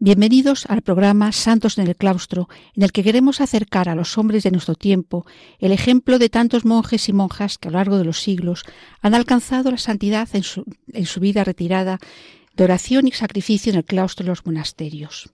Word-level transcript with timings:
bienvenidos 0.00 0.66
al 0.66 0.82
programa 0.82 1.32
Santos 1.32 1.76
en 1.76 1.88
el 1.88 1.96
Claustro, 1.96 2.48
en 2.74 2.84
el 2.84 2.92
que 2.92 3.02
queremos 3.02 3.40
acercar 3.40 3.88
a 3.88 3.96
los 3.96 4.16
hombres 4.16 4.44
de 4.44 4.50
nuestro 4.52 4.74
tiempo 4.74 5.26
el 5.58 5.72
ejemplo 5.72 6.18
de 6.18 6.28
tantos 6.28 6.64
monjes 6.64 7.08
y 7.08 7.12
monjas 7.12 7.58
que 7.58 7.68
a 7.68 7.70
lo 7.72 7.78
largo 7.78 7.98
de 7.98 8.04
los 8.04 8.20
siglos 8.20 8.64
han 9.00 9.14
alcanzado 9.14 9.70
la 9.70 9.78
santidad 9.78 10.28
en 10.32 10.44
su, 10.44 11.20
vida 11.20 11.42
retirada 11.42 11.98
de 12.54 12.64
oración 12.64 13.08
y 13.08 13.12
sacrificio 13.12 13.72
en 13.72 13.78
el 13.78 13.84
claustro 13.84 14.24
de 14.24 14.30
los 14.30 14.46
monasterios. 14.46 15.30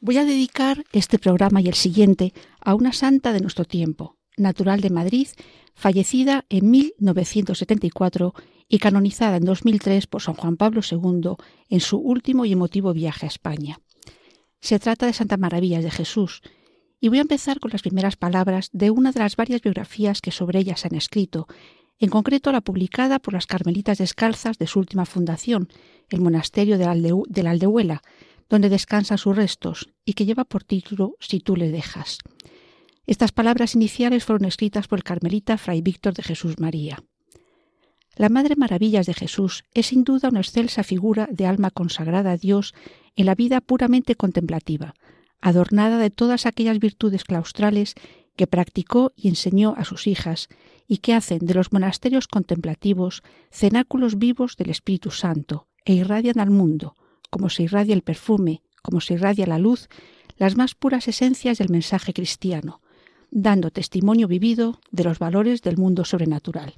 Voy 0.00 0.18
a 0.18 0.24
dedicar 0.24 0.84
este 0.92 1.18
programa 1.18 1.60
y 1.60 1.68
el 1.68 1.74
siguiente 1.74 2.32
a 2.60 2.74
una 2.74 2.92
santa 2.92 3.32
de 3.32 3.40
nuestro 3.40 3.64
tiempo, 3.64 4.16
natural 4.36 4.80
de 4.80 4.90
Madrid, 4.90 5.28
fallecida 5.74 6.44
en 6.50 6.70
1974 6.70 8.34
y 8.74 8.80
canonizada 8.80 9.36
en 9.36 9.44
2003 9.44 10.08
por 10.08 10.20
San 10.20 10.34
Juan 10.34 10.56
Pablo 10.56 10.80
II 10.82 11.36
en 11.68 11.78
su 11.78 11.96
último 11.96 12.44
y 12.44 12.50
emotivo 12.50 12.92
viaje 12.92 13.24
a 13.24 13.28
España. 13.28 13.78
Se 14.60 14.80
trata 14.80 15.06
de 15.06 15.12
Santa 15.12 15.36
Maravillas 15.36 15.84
de 15.84 15.92
Jesús, 15.92 16.42
y 17.00 17.08
voy 17.08 17.18
a 17.18 17.20
empezar 17.20 17.60
con 17.60 17.70
las 17.70 17.82
primeras 17.82 18.16
palabras 18.16 18.70
de 18.72 18.90
una 18.90 19.12
de 19.12 19.20
las 19.20 19.36
varias 19.36 19.62
biografías 19.62 20.20
que 20.20 20.32
sobre 20.32 20.58
ella 20.58 20.76
se 20.76 20.88
han 20.88 20.96
escrito, 20.96 21.46
en 22.00 22.10
concreto 22.10 22.50
la 22.50 22.62
publicada 22.62 23.20
por 23.20 23.34
las 23.34 23.46
Carmelitas 23.46 23.98
Descalzas 23.98 24.58
de 24.58 24.66
su 24.66 24.80
última 24.80 25.06
fundación, 25.06 25.68
el 26.08 26.20
monasterio 26.20 26.76
de 26.76 26.86
la, 26.86 27.50
Aldehuela, 27.50 28.02
donde 28.48 28.70
descansan 28.70 29.18
sus 29.18 29.36
restos 29.36 29.90
y 30.04 30.14
que 30.14 30.26
lleva 30.26 30.44
por 30.44 30.64
título 30.64 31.14
Si 31.20 31.38
tú 31.38 31.54
le 31.54 31.70
dejas. 31.70 32.18
Estas 33.06 33.30
palabras 33.30 33.76
iniciales 33.76 34.24
fueron 34.24 34.46
escritas 34.46 34.88
por 34.88 34.98
el 34.98 35.04
carmelita 35.04 35.58
Fray 35.58 35.80
Víctor 35.80 36.14
de 36.14 36.24
Jesús 36.24 36.58
María. 36.58 37.04
La 38.16 38.28
Madre 38.28 38.54
Maravillas 38.54 39.06
de 39.06 39.14
Jesús 39.14 39.64
es 39.74 39.86
sin 39.86 40.04
duda 40.04 40.28
una 40.28 40.40
excelsa 40.40 40.84
figura 40.84 41.28
de 41.32 41.46
alma 41.46 41.70
consagrada 41.70 42.30
a 42.32 42.36
Dios 42.36 42.72
en 43.16 43.26
la 43.26 43.34
vida 43.34 43.60
puramente 43.60 44.14
contemplativa, 44.14 44.94
adornada 45.40 45.98
de 45.98 46.10
todas 46.10 46.46
aquellas 46.46 46.78
virtudes 46.78 47.24
claustrales 47.24 47.94
que 48.36 48.46
practicó 48.46 49.12
y 49.16 49.28
enseñó 49.28 49.74
a 49.76 49.84
sus 49.84 50.06
hijas 50.06 50.48
y 50.86 50.98
que 50.98 51.12
hacen 51.12 51.40
de 51.40 51.54
los 51.54 51.72
monasterios 51.72 52.28
contemplativos 52.28 53.22
cenáculos 53.50 54.16
vivos 54.16 54.56
del 54.56 54.70
Espíritu 54.70 55.10
Santo 55.10 55.66
e 55.84 55.94
irradian 55.94 56.38
al 56.38 56.50
mundo, 56.50 56.94
como 57.30 57.50
se 57.50 57.64
irradia 57.64 57.94
el 57.94 58.02
perfume, 58.02 58.62
como 58.82 59.00
se 59.00 59.14
irradia 59.14 59.46
la 59.46 59.58
luz, 59.58 59.88
las 60.36 60.56
más 60.56 60.76
puras 60.76 61.08
esencias 61.08 61.58
del 61.58 61.68
mensaje 61.68 62.12
cristiano, 62.12 62.80
dando 63.32 63.72
testimonio 63.72 64.28
vivido 64.28 64.80
de 64.92 65.02
los 65.02 65.18
valores 65.18 65.62
del 65.62 65.78
mundo 65.78 66.04
sobrenatural. 66.04 66.74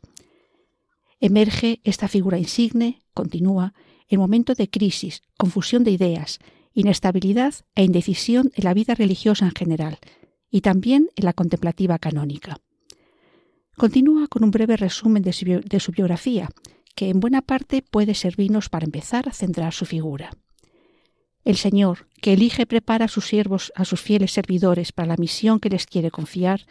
Emerge 1.20 1.80
esta 1.84 2.08
figura 2.08 2.38
insigne, 2.38 3.02
continúa, 3.14 3.74
en 4.08 4.20
momento 4.20 4.54
de 4.54 4.68
crisis, 4.68 5.22
confusión 5.36 5.82
de 5.82 5.90
ideas, 5.90 6.38
inestabilidad 6.74 7.54
e 7.74 7.84
indecisión 7.84 8.52
en 8.54 8.64
la 8.64 8.74
vida 8.74 8.94
religiosa 8.94 9.46
en 9.46 9.54
general, 9.54 9.98
y 10.50 10.60
también 10.60 11.08
en 11.16 11.24
la 11.24 11.32
contemplativa 11.32 11.98
canónica. 11.98 12.60
Continúa 13.76 14.28
con 14.28 14.44
un 14.44 14.50
breve 14.50 14.76
resumen 14.76 15.22
de 15.22 15.32
su, 15.32 15.92
biografía, 15.92 16.48
que 16.94 17.08
en 17.10 17.20
buena 17.20 17.42
parte 17.42 17.82
puede 17.82 18.14
servirnos 18.14 18.68
para 18.68 18.86
empezar 18.86 19.28
a 19.28 19.32
centrar 19.32 19.74
su 19.74 19.84
figura. 19.84 20.30
El 21.44 21.56
Señor, 21.56 22.08
que 22.22 22.32
elige 22.32 22.62
y 22.62 22.66
prepara 22.66 23.04
a 23.04 23.08
sus 23.08 23.26
siervos, 23.26 23.72
a 23.76 23.84
sus 23.84 24.00
fieles 24.00 24.32
servidores 24.32 24.92
para 24.92 25.08
la 25.08 25.16
misión 25.16 25.60
que 25.60 25.68
les 25.68 25.86
quiere 25.86 26.10
confiar, 26.10 26.66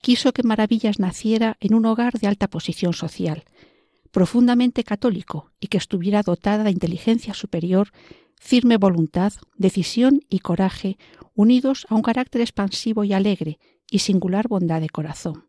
quiso 0.00 0.32
que 0.32 0.42
Maravillas 0.42 0.98
naciera 0.98 1.56
en 1.60 1.74
un 1.74 1.86
hogar 1.86 2.18
de 2.18 2.26
alta 2.26 2.48
posición 2.48 2.94
social, 2.94 3.44
profundamente 4.10 4.84
católico 4.84 5.50
y 5.60 5.68
que 5.68 5.78
estuviera 5.78 6.22
dotada 6.22 6.64
de 6.64 6.70
inteligencia 6.70 7.34
superior, 7.34 7.90
firme 8.40 8.76
voluntad, 8.76 9.32
decisión 9.56 10.20
y 10.28 10.40
coraje, 10.40 10.98
unidos 11.34 11.86
a 11.88 11.94
un 11.94 12.02
carácter 12.02 12.40
expansivo 12.40 13.04
y 13.04 13.12
alegre 13.12 13.58
y 13.90 14.00
singular 14.00 14.48
bondad 14.48 14.80
de 14.80 14.88
corazón. 14.88 15.46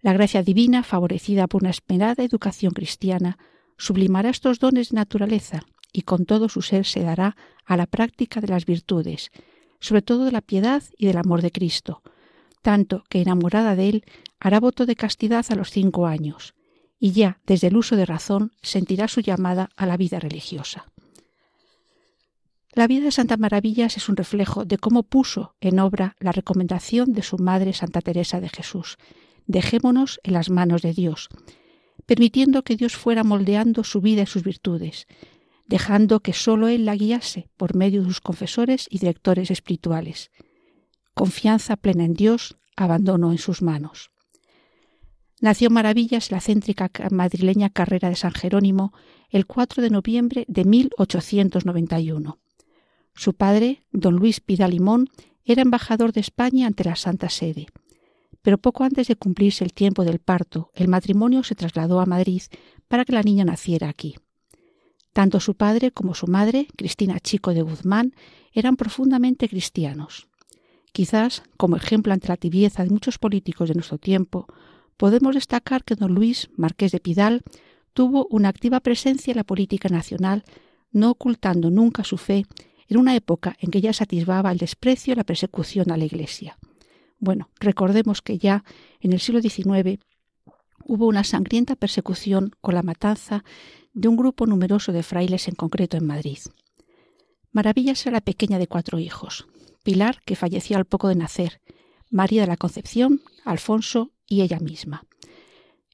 La 0.00 0.12
gracia 0.12 0.42
divina, 0.42 0.82
favorecida 0.82 1.46
por 1.46 1.62
una 1.62 1.70
esperada 1.70 2.22
educación 2.22 2.72
cristiana, 2.72 3.38
sublimará 3.78 4.30
estos 4.30 4.58
dones 4.58 4.90
de 4.90 4.96
naturaleza 4.96 5.62
y 5.92 6.02
con 6.02 6.26
todo 6.26 6.48
su 6.48 6.62
ser 6.62 6.84
se 6.84 7.00
dará 7.00 7.36
a 7.64 7.76
la 7.76 7.86
práctica 7.86 8.40
de 8.40 8.48
las 8.48 8.66
virtudes, 8.66 9.30
sobre 9.80 10.02
todo 10.02 10.24
de 10.24 10.32
la 10.32 10.42
piedad 10.42 10.82
y 10.98 11.06
del 11.06 11.18
amor 11.18 11.42
de 11.42 11.50
Cristo, 11.50 12.02
tanto 12.62 13.04
que 13.08 13.20
enamorada 13.20 13.76
de 13.76 13.88
él 13.88 14.04
hará 14.38 14.60
voto 14.60 14.86
de 14.86 14.96
castidad 14.96 15.46
a 15.48 15.54
los 15.54 15.70
cinco 15.70 16.06
años, 16.06 16.54
y 16.98 17.12
ya 17.12 17.40
desde 17.46 17.68
el 17.68 17.76
uso 17.76 17.96
de 17.96 18.06
razón 18.06 18.52
sentirá 18.62 19.08
su 19.08 19.20
llamada 19.20 19.70
a 19.76 19.86
la 19.86 19.96
vida 19.96 20.18
religiosa. 20.18 20.86
La 22.72 22.86
vida 22.86 23.04
de 23.04 23.10
Santa 23.10 23.38
Maravillas 23.38 23.96
es 23.96 24.08
un 24.10 24.16
reflejo 24.16 24.66
de 24.66 24.76
cómo 24.76 25.02
puso 25.02 25.54
en 25.60 25.78
obra 25.78 26.14
la 26.20 26.32
recomendación 26.32 27.12
de 27.14 27.22
su 27.22 27.38
madre 27.38 27.72
Santa 27.72 28.02
Teresa 28.02 28.38
de 28.38 28.50
Jesús. 28.50 28.98
Dejémonos 29.46 30.20
en 30.24 30.34
las 30.34 30.50
manos 30.50 30.82
de 30.82 30.92
Dios, 30.92 31.28
permitiendo 32.04 32.64
que 32.64 32.76
Dios 32.76 32.94
fuera 32.94 33.24
moldeando 33.24 33.82
su 33.82 34.02
vida 34.02 34.22
y 34.22 34.26
sus 34.26 34.42
virtudes, 34.42 35.06
dejando 35.66 36.20
que 36.20 36.34
sólo 36.34 36.68
Él 36.68 36.84
la 36.84 36.96
guiase 36.96 37.48
por 37.56 37.74
medio 37.74 38.02
de 38.02 38.08
sus 38.08 38.20
confesores 38.20 38.86
y 38.90 38.98
directores 38.98 39.50
espirituales. 39.50 40.30
Confianza 41.14 41.76
plena 41.76 42.04
en 42.04 42.12
Dios, 42.12 42.58
abandono 42.76 43.32
en 43.32 43.38
sus 43.38 43.62
manos. 43.62 44.10
Nació 45.40 45.68
Maravillas 45.68 46.30
la 46.30 46.40
céntrica 46.40 46.90
madrileña 47.10 47.68
carrera 47.68 48.08
de 48.08 48.16
San 48.16 48.32
Jerónimo 48.32 48.94
el 49.28 49.46
4 49.46 49.82
de 49.82 49.90
noviembre 49.90 50.44
de 50.48 50.64
1891. 50.64 52.38
Su 53.14 53.34
padre, 53.34 53.82
don 53.92 54.16
Luis 54.16 54.40
Pidalimón, 54.40 55.10
era 55.44 55.60
embajador 55.60 56.12
de 56.12 56.20
España 56.20 56.66
ante 56.66 56.84
la 56.84 56.96
Santa 56.96 57.28
Sede. 57.28 57.66
Pero 58.40 58.58
poco 58.58 58.84
antes 58.84 59.08
de 59.08 59.16
cumplirse 59.16 59.62
el 59.62 59.74
tiempo 59.74 60.04
del 60.04 60.20
parto, 60.20 60.70
el 60.74 60.88
matrimonio 60.88 61.42
se 61.42 61.54
trasladó 61.54 62.00
a 62.00 62.06
Madrid 62.06 62.42
para 62.88 63.04
que 63.04 63.12
la 63.12 63.22
niña 63.22 63.44
naciera 63.44 63.88
aquí. 63.90 64.16
Tanto 65.12 65.40
su 65.40 65.54
padre 65.54 65.90
como 65.90 66.14
su 66.14 66.28
madre, 66.28 66.68
Cristina 66.76 67.20
Chico 67.20 67.52
de 67.52 67.62
Guzmán, 67.62 68.14
eran 68.52 68.76
profundamente 68.76 69.48
cristianos. 69.48 70.28
Quizás, 70.92 71.42
como 71.58 71.76
ejemplo 71.76 72.14
ante 72.14 72.28
la 72.28 72.36
tibieza 72.36 72.84
de 72.84 72.90
muchos 72.90 73.18
políticos 73.18 73.68
de 73.68 73.74
nuestro 73.74 73.98
tiempo, 73.98 74.46
podemos 74.96 75.34
destacar 75.34 75.84
que 75.84 75.94
don 75.94 76.14
Luis, 76.14 76.48
marqués 76.56 76.92
de 76.92 77.00
Pidal, 77.00 77.42
tuvo 77.92 78.26
una 78.30 78.48
activa 78.48 78.80
presencia 78.80 79.32
en 79.32 79.38
la 79.38 79.44
política 79.44 79.88
nacional, 79.88 80.44
no 80.92 81.10
ocultando 81.10 81.70
nunca 81.70 82.04
su 82.04 82.18
fe 82.18 82.46
en 82.88 82.98
una 82.98 83.14
época 83.16 83.56
en 83.60 83.70
que 83.70 83.80
ya 83.80 83.92
se 83.92 84.04
atisbaba 84.04 84.52
el 84.52 84.58
desprecio 84.58 85.12
y 85.12 85.16
la 85.16 85.24
persecución 85.24 85.90
a 85.90 85.96
la 85.96 86.04
Iglesia. 86.04 86.58
Bueno, 87.18 87.48
recordemos 87.58 88.22
que 88.22 88.38
ya 88.38 88.64
en 89.00 89.12
el 89.12 89.20
siglo 89.20 89.40
XIX 89.40 89.98
hubo 90.84 91.06
una 91.06 91.24
sangrienta 91.24 91.74
persecución 91.74 92.52
con 92.60 92.74
la 92.74 92.82
matanza 92.82 93.44
de 93.92 94.08
un 94.08 94.16
grupo 94.16 94.46
numeroso 94.46 94.92
de 94.92 95.02
frailes 95.02 95.48
en 95.48 95.54
concreto 95.54 95.96
en 95.96 96.06
Madrid. 96.06 96.38
Maravillas 97.52 98.04
era 98.06 98.16
la 98.16 98.20
pequeña 98.20 98.58
de 98.58 98.68
cuatro 98.68 98.98
hijos. 98.98 99.46
Pilar, 99.82 100.20
que 100.26 100.36
falleció 100.36 100.76
al 100.76 100.84
poco 100.84 101.08
de 101.08 101.16
nacer, 101.16 101.60
María 102.10 102.42
de 102.42 102.48
la 102.48 102.56
Concepción, 102.56 103.22
Alfonso 103.44 104.12
y 104.26 104.42
ella 104.42 104.58
misma. 104.58 105.04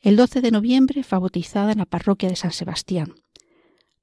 El 0.01 0.17
12 0.17 0.41
de 0.41 0.51
noviembre 0.51 1.03
fue 1.05 1.19
bautizada 1.19 1.73
en 1.73 1.79
la 1.79 1.87
parroquia 1.87 2.29
de 2.29 2.37
San 2.37 2.53
Sebastián. 2.53 3.15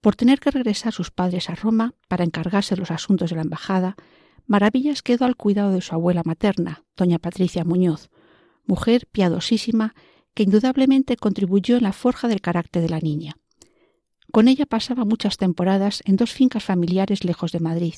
Por 0.01 0.15
tener 0.15 0.39
que 0.39 0.51
regresar 0.51 0.93
sus 0.93 1.11
padres 1.11 1.49
a 1.49 1.55
Roma 1.55 1.93
para 2.07 2.23
encargarse 2.23 2.75
de 2.75 2.79
los 2.79 2.91
asuntos 2.91 3.29
de 3.29 3.35
la 3.35 3.41
embajada, 3.41 3.95
Maravillas 4.47 5.03
quedó 5.03 5.25
al 5.25 5.35
cuidado 5.35 5.73
de 5.73 5.81
su 5.81 5.93
abuela 5.93 6.23
materna, 6.25 6.83
doña 6.97 7.19
Patricia 7.19 7.63
Muñoz, 7.63 8.09
mujer 8.65 9.07
piadosísima 9.11 9.93
que 10.33 10.43
indudablemente 10.43 11.17
contribuyó 11.17 11.77
en 11.77 11.83
la 11.83 11.93
forja 11.93 12.27
del 12.27 12.41
carácter 12.41 12.81
de 12.81 12.89
la 12.89 12.99
niña. 12.99 13.37
Con 14.31 14.47
ella 14.47 14.65
pasaba 14.65 15.05
muchas 15.05 15.37
temporadas 15.37 16.01
en 16.05 16.15
dos 16.15 16.31
fincas 16.31 16.63
familiares 16.63 17.23
lejos 17.23 17.51
de 17.51 17.59
Madrid, 17.59 17.95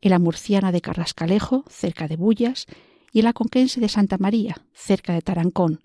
en 0.00 0.10
la 0.10 0.18
murciana 0.18 0.72
de 0.72 0.80
Carrascalejo, 0.80 1.64
cerca 1.68 2.06
de 2.06 2.16
Bullas, 2.16 2.66
y 3.14 3.22
la 3.22 3.32
conquense 3.32 3.80
de 3.80 3.88
Santa 3.88 4.18
María, 4.18 4.56
cerca 4.74 5.14
de 5.14 5.22
Tarancón, 5.22 5.80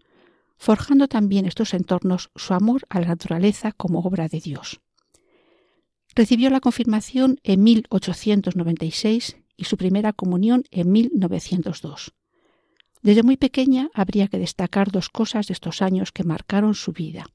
forjando 0.58 1.08
también 1.08 1.46
estos 1.46 1.76
entornos 1.76 2.32
su 2.36 2.56
amor 2.56 2.88
a 2.90 3.00
la 3.00 3.08
naturaleza 3.10 3.72
como 3.72 4.00
obra 4.00 4.28
de 4.28 4.40
Dios. 4.42 4.82
Recibió 6.16 6.50
la 6.50 6.60
confirmación 6.60 7.40
en 7.44 7.64
1896 7.64 9.38
y 9.56 9.66
su 9.66 9.78
primera 9.78 10.12
comunión 10.12 10.64
en 10.72 10.92
1902. 10.92 12.14
Desde 13.04 13.22
muy 13.22 13.38
pequeña 13.38 13.92
habría 13.94 14.28
que 14.28 14.40
destacar 14.40 14.92
dos 14.92 15.10
cosas 15.10 15.46
de 15.48 15.54
estos 15.54 15.84
años 15.84 16.12
que 16.12 16.24
marcaron 16.24 16.74
su 16.74 16.94
vida. 16.94 17.28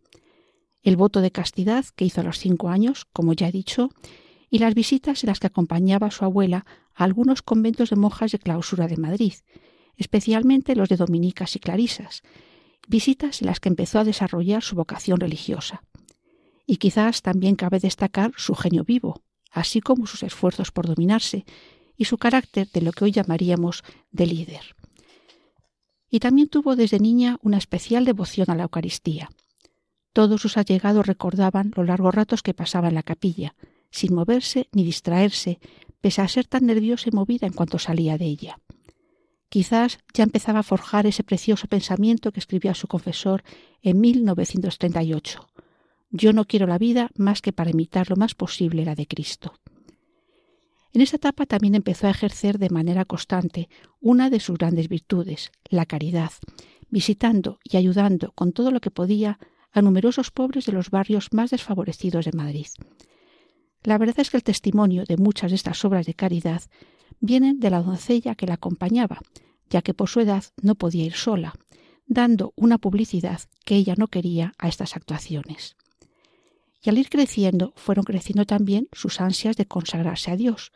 El 0.83 0.97
voto 0.97 1.21
de 1.21 1.31
castidad 1.31 1.85
que 1.95 2.05
hizo 2.05 2.21
a 2.21 2.25
los 2.25 2.41
cinco 2.41 2.69
años, 2.69 3.07
como 3.13 3.33
ya 3.33 3.47
he 3.47 3.53
dicho, 3.53 3.91
y 4.51 4.59
las 4.59 4.75
visitas 4.75 5.23
en 5.23 5.29
las 5.29 5.39
que 5.39 5.47
acompañaba 5.47 6.09
a 6.09 6.11
su 6.11 6.25
abuela 6.25 6.67
a 6.97 7.05
algunos 7.05 7.43
conventos 7.43 7.91
de 7.91 7.97
monjas 7.97 8.33
de 8.33 8.41
clausura 8.41 8.89
de 8.89 8.97
Madrid, 8.97 9.35
especialmente 9.97 10.77
los 10.77 10.89
de 10.89 10.97
dominicas 10.97 11.57
y 11.57 11.59
clarisas, 11.59 12.23
visitas 12.89 13.41
en 13.41 13.47
las 13.47 13.61
que 13.61 13.69
empezó 13.69 13.99
a 13.99 14.05
desarrollar 14.05 14.63
su 14.63 14.77
vocación 14.77 15.21
religiosa. 15.21 15.83
Y 16.67 16.77
quizás 16.77 17.23
también 17.23 17.57
cabe 17.57 17.79
destacar 17.79 18.33
su 18.37 18.55
genio 18.55 18.85
vivo, 18.85 19.23
así 19.51 19.81
como 19.81 20.07
sus 20.07 20.23
esfuerzos 20.23 20.71
por 20.71 20.87
dominarse 20.87 21.45
y 21.97 22.07
su 22.07 22.19
carácter 22.19 22.69
de 22.71 22.81
lo 22.81 22.93
que 22.93 23.05
hoy 23.05 23.13
llamaríamos 23.13 23.85
de 24.11 24.27
líder. 24.27 24.77
Y 26.11 26.21
también 26.21 26.49
tuvo 26.49 26.77
desde 26.77 26.99
niña 26.99 27.39
una 27.43 27.59
especial 27.59 28.05
devoción 28.05 28.51
a 28.51 28.55
la 28.55 28.65
Eucaristía. 28.65 29.31
Todos 30.13 30.41
sus 30.41 30.57
allegados 30.57 31.07
recordaban 31.07 31.73
los 31.75 31.87
largos 31.87 32.15
ratos 32.15 32.43
que 32.43 32.55
pasaba 32.55 32.89
en 32.89 32.95
la 32.95 33.03
capilla, 33.03 33.55
sin 33.91 34.15
moverse 34.15 34.69
ni 34.73 34.85
distraerse, 34.85 35.59
pese 36.01 36.23
a 36.23 36.29
ser 36.29 36.47
tan 36.47 36.67
nerviosa 36.67 37.09
y 37.09 37.17
movida 37.17 37.47
en 37.47 37.53
cuanto 37.53 37.79
salía 37.79 38.19
de 38.19 38.27
ella. 38.27 38.59
Quizás 39.55 40.01
ya 40.13 40.25
empezaba 40.25 40.59
a 40.59 40.63
forjar 40.65 41.07
ese 41.07 41.23
precioso 41.23 41.69
pensamiento 41.69 42.33
que 42.33 42.41
escribió 42.41 42.73
a 42.73 42.75
su 42.75 42.89
confesor 42.89 43.45
en 43.83 44.01
1938. 44.01 45.49
Yo 46.11 46.33
no 46.33 46.45
quiero 46.45 46.67
la 46.67 46.77
vida 46.77 47.13
más 47.15 47.41
que 47.41 47.53
para 47.53 47.71
imitar 47.71 48.11
lo 48.11 48.17
más 48.17 48.35
posible 48.35 48.85
la 48.85 48.97
de 48.97 49.07
Cristo. 49.07 49.55
En 50.93 51.03
esa 51.03 51.19
etapa 51.19 51.47
también 51.47 51.77
empezó 51.77 52.09
a 52.09 52.11
ejercer 52.11 52.59
de 52.59 52.69
manera 52.69 53.05
constante 53.05 53.69
una 54.01 54.29
de 54.29 54.41
sus 54.41 54.59
grandes 54.59 54.89
virtudes, 54.89 55.53
la 55.71 55.87
caridad, 55.87 56.33
visitando 56.91 57.61
y 57.63 57.77
ayudando 57.77 58.33
con 58.33 58.51
todo 58.51 58.73
lo 58.73 58.81
que 58.81 58.91
podía 58.91 59.39
a 59.71 59.83
numerosos 59.83 60.33
pobres 60.33 60.67
de 60.67 60.73
los 60.73 60.91
barrios 60.91 61.33
más 61.33 61.51
desfavorecidos 61.51 62.25
de 62.25 62.33
Madrid. 62.33 62.67
La 63.85 63.99
verdad 63.99 64.19
es 64.19 64.31
que 64.31 64.37
el 64.37 64.43
testimonio 64.43 65.05
de 65.05 65.17
muchas 65.17 65.53
de 65.53 65.55
estas 65.55 65.85
obras 65.85 66.07
de 66.07 66.15
caridad 66.15 66.63
vienen 67.25 67.59
de 67.59 67.71
la 67.71 67.83
doncella 67.83 68.35
que 68.35 68.47
la 68.47 68.55
acompañaba, 68.55 69.21
ya 69.71 69.83
que 69.83 69.95
por 69.95 70.09
su 70.09 70.21
edad 70.21 70.45
no 70.61 70.75
podía 70.75 71.05
ir 71.05 71.15
sola, 71.15 71.55
dando 72.07 72.53
una 72.55 72.79
publicidad 72.79 73.41
que 73.65 73.77
ella 73.77 73.95
no 73.97 74.09
quería 74.09 74.53
a 74.59 74.69
estas 74.69 74.95
actuaciones. 74.95 75.77
Y 76.83 76.91
al 76.91 76.99
ir 76.99 77.09
creciendo 77.09 77.73
fueron 77.77 78.05
creciendo 78.05 78.45
también 78.45 78.89
sus 78.93 79.21
ansias 79.21 79.57
de 79.57 79.67
consagrarse 79.67 80.31
a 80.31 80.37
Dios, 80.37 80.71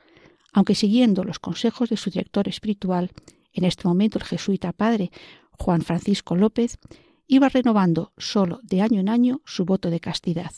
aunque 0.52 0.74
siguiendo 0.74 1.22
los 1.22 1.38
consejos 1.38 1.90
de 1.90 1.98
su 1.98 2.08
director 2.08 2.48
espiritual, 2.48 3.10
en 3.52 3.64
este 3.64 3.86
momento 3.86 4.18
el 4.18 4.24
jesuita 4.24 4.72
padre 4.72 5.10
Juan 5.50 5.82
Francisco 5.82 6.34
López, 6.34 6.78
iba 7.26 7.50
renovando 7.50 8.14
solo 8.16 8.60
de 8.62 8.80
año 8.80 9.00
en 9.00 9.10
año 9.10 9.42
su 9.44 9.66
voto 9.66 9.90
de 9.90 10.00
castidad, 10.00 10.52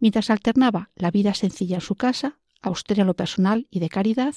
mientras 0.00 0.28
alternaba 0.28 0.90
la 0.96 1.12
vida 1.12 1.34
sencilla 1.34 1.76
en 1.76 1.82
su 1.82 1.94
casa, 1.94 2.40
austera 2.60 3.02
en 3.02 3.06
lo 3.06 3.14
personal 3.14 3.68
y 3.70 3.78
de 3.78 3.88
caridad, 3.88 4.34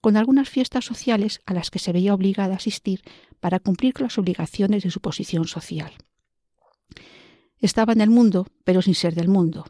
con 0.00 0.16
algunas 0.16 0.48
fiestas 0.48 0.84
sociales 0.84 1.40
a 1.46 1.54
las 1.54 1.70
que 1.70 1.78
se 1.78 1.92
veía 1.92 2.14
obligada 2.14 2.54
a 2.54 2.56
asistir 2.56 3.02
para 3.40 3.60
cumplir 3.60 3.92
con 3.94 4.04
las 4.04 4.18
obligaciones 4.18 4.82
de 4.82 4.90
su 4.90 5.00
posición 5.00 5.46
social. 5.46 5.92
Estaba 7.58 7.92
en 7.92 8.00
el 8.00 8.10
mundo, 8.10 8.46
pero 8.64 8.82
sin 8.82 8.94
ser 8.94 9.14
del 9.14 9.28
mundo. 9.28 9.64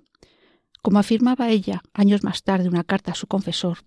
Como 0.83 0.99
afirmaba 0.99 1.51
ella 1.51 1.83
años 1.95 2.23
más 2.23 2.43
tarde 2.43 2.69
una 2.69 2.85
carta 2.85 3.13
a 3.13 3.17
su 3.17 3.27
confesor, 3.27 3.79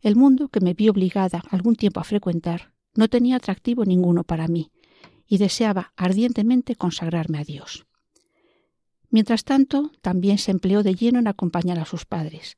el 0.00 0.16
mundo 0.16 0.48
que 0.48 0.60
me 0.60 0.74
vi 0.74 0.88
obligada 0.88 1.42
algún 1.50 1.76
tiempo 1.76 2.00
a 2.00 2.04
frecuentar 2.04 2.72
no 2.94 3.08
tenía 3.08 3.36
atractivo 3.36 3.84
ninguno 3.84 4.24
para 4.24 4.48
mí, 4.48 4.70
y 5.26 5.38
deseaba 5.38 5.92
ardientemente 5.96 6.76
consagrarme 6.76 7.38
a 7.38 7.44
Dios. 7.44 7.86
Mientras 9.10 9.44
tanto, 9.44 9.92
también 10.02 10.38
se 10.38 10.50
empleó 10.50 10.82
de 10.82 10.94
lleno 10.94 11.18
en 11.18 11.28
acompañar 11.28 11.78
a 11.78 11.84
sus 11.84 12.04
padres, 12.04 12.56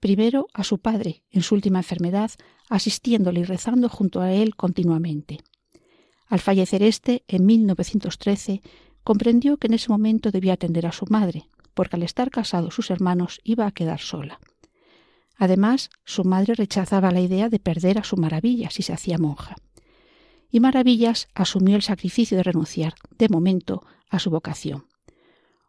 primero 0.00 0.48
a 0.54 0.64
su 0.64 0.78
padre 0.78 1.22
en 1.30 1.42
su 1.42 1.54
última 1.54 1.78
enfermedad, 1.78 2.30
asistiéndole 2.68 3.40
y 3.40 3.44
rezando 3.44 3.88
junto 3.88 4.20
a 4.20 4.32
él 4.32 4.56
continuamente. 4.56 5.38
Al 6.28 6.40
fallecer 6.40 6.82
éste, 6.82 7.24
en 7.28 7.46
1913, 7.46 8.60
comprendió 9.04 9.56
que 9.56 9.68
en 9.68 9.74
ese 9.74 9.88
momento 9.88 10.30
debía 10.30 10.54
atender 10.54 10.86
a 10.86 10.92
su 10.92 11.06
madre, 11.08 11.48
porque 11.74 11.96
al 11.96 12.02
estar 12.02 12.30
casados 12.30 12.74
sus 12.74 12.90
hermanos 12.90 13.40
iba 13.44 13.66
a 13.66 13.70
quedar 13.70 14.00
sola. 14.00 14.40
Además, 15.36 15.90
su 16.04 16.24
madre 16.24 16.54
rechazaba 16.54 17.10
la 17.10 17.20
idea 17.20 17.48
de 17.48 17.58
perder 17.58 17.98
a 17.98 18.04
su 18.04 18.16
maravilla 18.16 18.70
si 18.70 18.82
se 18.82 18.92
hacía 18.92 19.18
monja. 19.18 19.56
Y 20.50 20.60
Maravillas 20.60 21.28
asumió 21.34 21.76
el 21.76 21.82
sacrificio 21.82 22.36
de 22.36 22.42
renunciar, 22.42 22.94
de 23.18 23.28
momento, 23.28 23.84
a 24.08 24.18
su 24.18 24.30
vocación. 24.30 24.86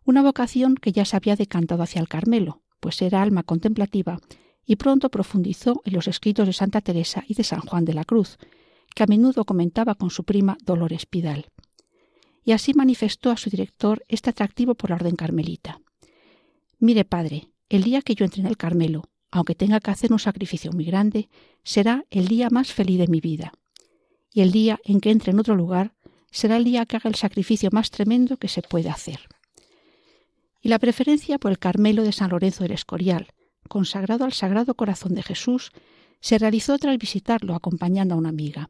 Una 0.06 0.22
vocación 0.22 0.76
que 0.76 0.94
ya 0.94 1.04
se 1.04 1.18
había 1.18 1.36
decantado 1.36 1.84
hacia 1.84 2.00
el 2.00 2.08
Carmelo, 2.08 2.62
pues 2.88 3.02
era 3.02 3.22
alma 3.22 3.44
contemplativa, 3.44 4.18
y 4.66 4.78
pronto 4.78 5.10
profundizó 5.10 5.82
en 5.84 5.92
los 5.92 6.08
escritos 6.08 6.48
de 6.48 6.54
Santa 6.54 6.80
Teresa 6.80 7.22
y 7.28 7.34
de 7.34 7.44
San 7.44 7.60
Juan 7.60 7.84
de 7.84 7.94
la 7.94 8.06
Cruz, 8.06 8.38
que 8.96 9.04
a 9.04 9.08
menudo 9.08 9.44
comentaba 9.44 9.96
con 9.96 10.10
su 10.10 10.24
prima 10.24 10.58
Dolores 10.64 11.06
Pidal. 11.06 11.48
Y 12.46 12.54
así 12.54 12.74
manifestó 12.74 13.30
a 13.30 13.36
su 13.36 13.50
director 13.50 14.06
este 14.08 14.30
atractivo 14.30 14.74
por 14.74 14.92
la 14.92 14.96
orden 14.96 15.18
carmelita. 15.18 15.82
Mire, 16.80 17.04
padre, 17.04 17.50
el 17.68 17.84
día 17.84 18.02
que 18.02 18.16
yo 18.16 18.24
entre 18.24 18.40
en 18.40 18.48
el 18.48 18.56
Carmelo, 18.56 19.10
aunque 19.32 19.54
tenga 19.54 19.82
que 19.82 19.92
hacer 19.92 20.14
un 20.14 20.20
sacrificio 20.20 20.72
muy 20.72 20.86
grande, 20.86 21.28
será 21.66 22.06
el 22.10 22.30
día 22.30 22.48
más 22.50 22.72
feliz 22.72 23.00
de 23.00 23.10
mi 23.10 23.20
vida. 23.20 23.52
Y 24.32 24.40
el 24.40 24.54
día 24.54 24.80
en 24.86 25.02
que 25.02 25.12
entre 25.12 25.34
en 25.34 25.40
otro 25.40 25.58
lugar 25.58 25.94
será 26.32 26.56
el 26.56 26.64
día 26.64 26.86
que 26.86 26.96
haga 26.96 27.10
el 27.10 27.16
sacrificio 27.16 27.68
más 27.74 27.92
tremendo 27.92 28.38
que 28.38 28.48
se 28.48 28.62
puede 28.62 28.90
hacer 28.90 29.28
y 30.68 30.70
la 30.70 30.80
preferencia 30.80 31.40
por 31.40 31.52
el 31.52 31.60
Carmelo 31.60 32.04
de 32.04 32.12
San 32.12 32.30
Lorenzo 32.30 32.64
del 32.64 32.74
Escorial, 32.74 33.28
consagrado 33.70 34.26
al 34.26 34.34
Sagrado 34.34 34.76
Corazón 34.76 35.16
de 35.16 35.24
Jesús, 35.24 35.72
se 36.20 36.38
realizó 36.38 36.78
tras 36.78 36.98
visitarlo 36.98 37.56
acompañando 37.56 38.16
a 38.16 38.18
una 38.18 38.28
amiga. 38.28 38.70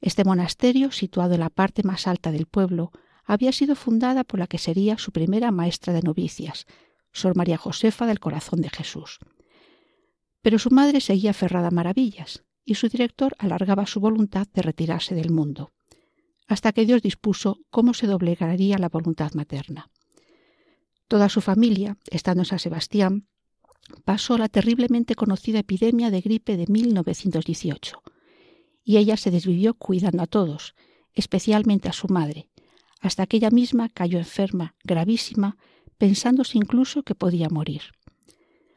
Este 0.00 0.24
monasterio, 0.24 0.92
situado 0.92 1.34
en 1.34 1.40
la 1.40 1.50
parte 1.50 1.82
más 1.82 2.06
alta 2.06 2.32
del 2.32 2.46
pueblo, 2.46 2.90
había 3.26 3.52
sido 3.52 3.76
fundada 3.76 4.24
por 4.24 4.40
la 4.40 4.46
que 4.46 4.56
sería 4.56 4.96
su 4.96 5.12
primera 5.12 5.50
maestra 5.50 5.92
de 5.92 6.00
novicias, 6.00 6.64
Sor 7.12 7.36
María 7.36 7.58
Josefa 7.58 8.06
del 8.06 8.18
Corazón 8.18 8.62
de 8.62 8.70
Jesús. 8.70 9.18
Pero 10.40 10.58
su 10.58 10.70
madre 10.70 11.02
seguía 11.02 11.32
aferrada 11.32 11.68
a 11.68 11.70
maravillas, 11.70 12.44
y 12.64 12.76
su 12.76 12.88
director 12.88 13.36
alargaba 13.38 13.84
su 13.84 14.00
voluntad 14.00 14.46
de 14.54 14.62
retirarse 14.62 15.14
del 15.14 15.32
mundo, 15.32 15.70
hasta 16.46 16.72
que 16.72 16.86
Dios 16.86 17.02
dispuso 17.02 17.58
cómo 17.68 17.92
se 17.92 18.06
doblegaría 18.06 18.78
la 18.78 18.88
voluntad 18.88 19.32
materna. 19.34 19.90
Toda 21.10 21.28
su 21.28 21.40
familia, 21.40 21.98
estando 22.08 22.42
en 22.42 22.44
San 22.44 22.60
Sebastián, 22.60 23.26
pasó 24.04 24.38
la 24.38 24.48
terriblemente 24.48 25.16
conocida 25.16 25.58
epidemia 25.58 26.08
de 26.08 26.20
gripe 26.20 26.56
de 26.56 26.68
1918, 26.68 28.00
y 28.84 28.96
ella 28.96 29.16
se 29.16 29.32
desvivió 29.32 29.74
cuidando 29.74 30.22
a 30.22 30.28
todos, 30.28 30.76
especialmente 31.12 31.88
a 31.88 31.92
su 31.92 32.06
madre, 32.06 32.48
hasta 33.00 33.26
que 33.26 33.38
ella 33.38 33.50
misma 33.50 33.88
cayó 33.88 34.18
enferma, 34.18 34.76
gravísima, 34.84 35.56
pensándose 35.98 36.58
incluso 36.58 37.02
que 37.02 37.16
podía 37.16 37.48
morir. 37.48 37.82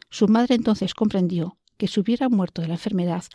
Su 0.10 0.28
madre 0.28 0.56
entonces 0.56 0.96
comprendió 0.96 1.60
que 1.78 1.88
si 1.88 2.00
hubiera 2.00 2.30
muerto 2.30 2.64
de 2.64 2.68
la 2.70 2.74
enfermedad, 2.74 3.26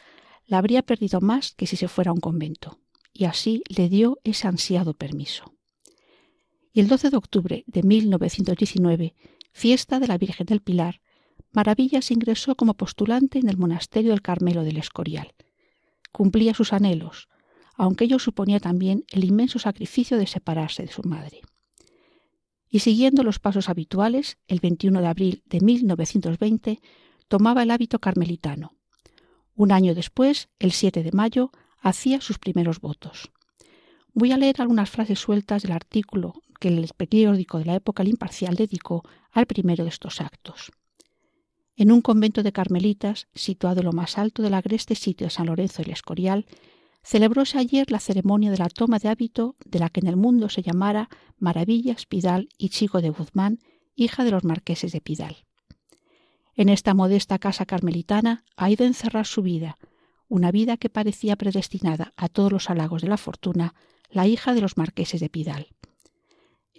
la 0.44 0.58
habría 0.58 0.82
perdido 0.82 1.20
más 1.20 1.54
que 1.54 1.68
si 1.68 1.76
se 1.76 1.86
fuera 1.86 2.10
a 2.10 2.14
un 2.14 2.20
convento, 2.20 2.80
y 3.12 3.26
así 3.26 3.62
le 3.68 3.88
dio 3.88 4.18
ese 4.24 4.48
ansiado 4.48 4.92
permiso 4.92 5.56
el 6.80 6.88
12 6.88 7.10
de 7.10 7.16
octubre 7.16 7.64
de 7.66 7.82
1919, 7.82 9.14
fiesta 9.52 9.98
de 9.98 10.06
la 10.06 10.18
Virgen 10.18 10.46
del 10.46 10.60
Pilar, 10.60 11.00
Maravillas 11.50 12.10
ingresó 12.10 12.54
como 12.54 12.74
postulante 12.74 13.38
en 13.38 13.48
el 13.48 13.56
monasterio 13.56 14.10
del 14.10 14.22
Carmelo 14.22 14.62
del 14.62 14.76
Escorial. 14.76 15.34
Cumplía 16.12 16.54
sus 16.54 16.72
anhelos, 16.72 17.28
aunque 17.74 18.04
ello 18.04 18.18
suponía 18.18 18.60
también 18.60 19.04
el 19.10 19.24
inmenso 19.24 19.58
sacrificio 19.58 20.18
de 20.18 20.26
separarse 20.26 20.82
de 20.82 20.92
su 20.92 21.02
madre. 21.02 21.40
Y 22.68 22.80
siguiendo 22.80 23.22
los 23.22 23.38
pasos 23.38 23.68
habituales, 23.68 24.36
el 24.46 24.60
21 24.60 25.00
de 25.00 25.06
abril 25.06 25.42
de 25.46 25.60
1920 25.60 26.80
tomaba 27.28 27.62
el 27.62 27.70
hábito 27.70 27.98
carmelitano. 27.98 28.74
Un 29.54 29.72
año 29.72 29.94
después, 29.94 30.48
el 30.58 30.72
7 30.72 31.02
de 31.02 31.12
mayo, 31.12 31.50
hacía 31.80 32.20
sus 32.20 32.38
primeros 32.38 32.80
votos. 32.80 33.30
Voy 34.12 34.32
a 34.32 34.36
leer 34.36 34.60
algunas 34.60 34.90
frases 34.90 35.18
sueltas 35.18 35.62
del 35.62 35.72
artículo 35.72 36.42
que 36.58 36.68
el 36.68 36.88
periódico 36.96 37.58
de 37.58 37.64
la 37.64 37.74
época 37.74 38.02
El 38.02 38.08
Imparcial 38.08 38.54
dedicó 38.54 39.02
al 39.30 39.46
primero 39.46 39.84
de 39.84 39.90
estos 39.90 40.20
actos. 40.20 40.70
En 41.76 41.92
un 41.92 42.00
convento 42.00 42.42
de 42.42 42.52
carmelitas, 42.52 43.28
situado 43.34 43.80
en 43.80 43.86
lo 43.86 43.92
más 43.92 44.18
alto 44.18 44.42
del 44.42 44.54
agreste 44.54 44.94
sitio 44.94 45.26
de 45.26 45.30
San 45.30 45.46
Lorenzo 45.46 45.82
del 45.82 45.92
Escorial, 45.92 46.46
celebróse 47.04 47.58
ayer 47.58 47.90
la 47.90 48.00
ceremonia 48.00 48.50
de 48.50 48.58
la 48.58 48.68
toma 48.68 48.98
de 48.98 49.08
hábito 49.08 49.56
de 49.64 49.78
la 49.78 49.88
que 49.88 50.00
en 50.00 50.08
el 50.08 50.16
mundo 50.16 50.48
se 50.48 50.62
llamara 50.62 51.08
Maravillas 51.38 52.06
Pidal 52.06 52.48
y 52.58 52.70
Chico 52.70 53.00
de 53.00 53.10
Guzmán, 53.10 53.60
hija 53.94 54.24
de 54.24 54.32
los 54.32 54.44
marqueses 54.44 54.92
de 54.92 55.00
Pidal. 55.00 55.36
En 56.54 56.68
esta 56.68 56.92
modesta 56.92 57.38
casa 57.38 57.66
carmelitana 57.66 58.44
ha 58.56 58.70
ido 58.70 58.84
a 58.84 58.88
encerrar 58.88 59.26
su 59.26 59.42
vida, 59.42 59.78
una 60.28 60.50
vida 60.50 60.76
que 60.76 60.90
parecía 60.90 61.36
predestinada 61.36 62.12
a 62.16 62.28
todos 62.28 62.50
los 62.50 62.68
halagos 62.68 63.02
de 63.02 63.08
la 63.08 63.16
fortuna, 63.16 63.74
la 64.10 64.26
hija 64.26 64.52
de 64.52 64.60
los 64.60 64.76
marqueses 64.76 65.20
de 65.20 65.28
Pidal. 65.28 65.68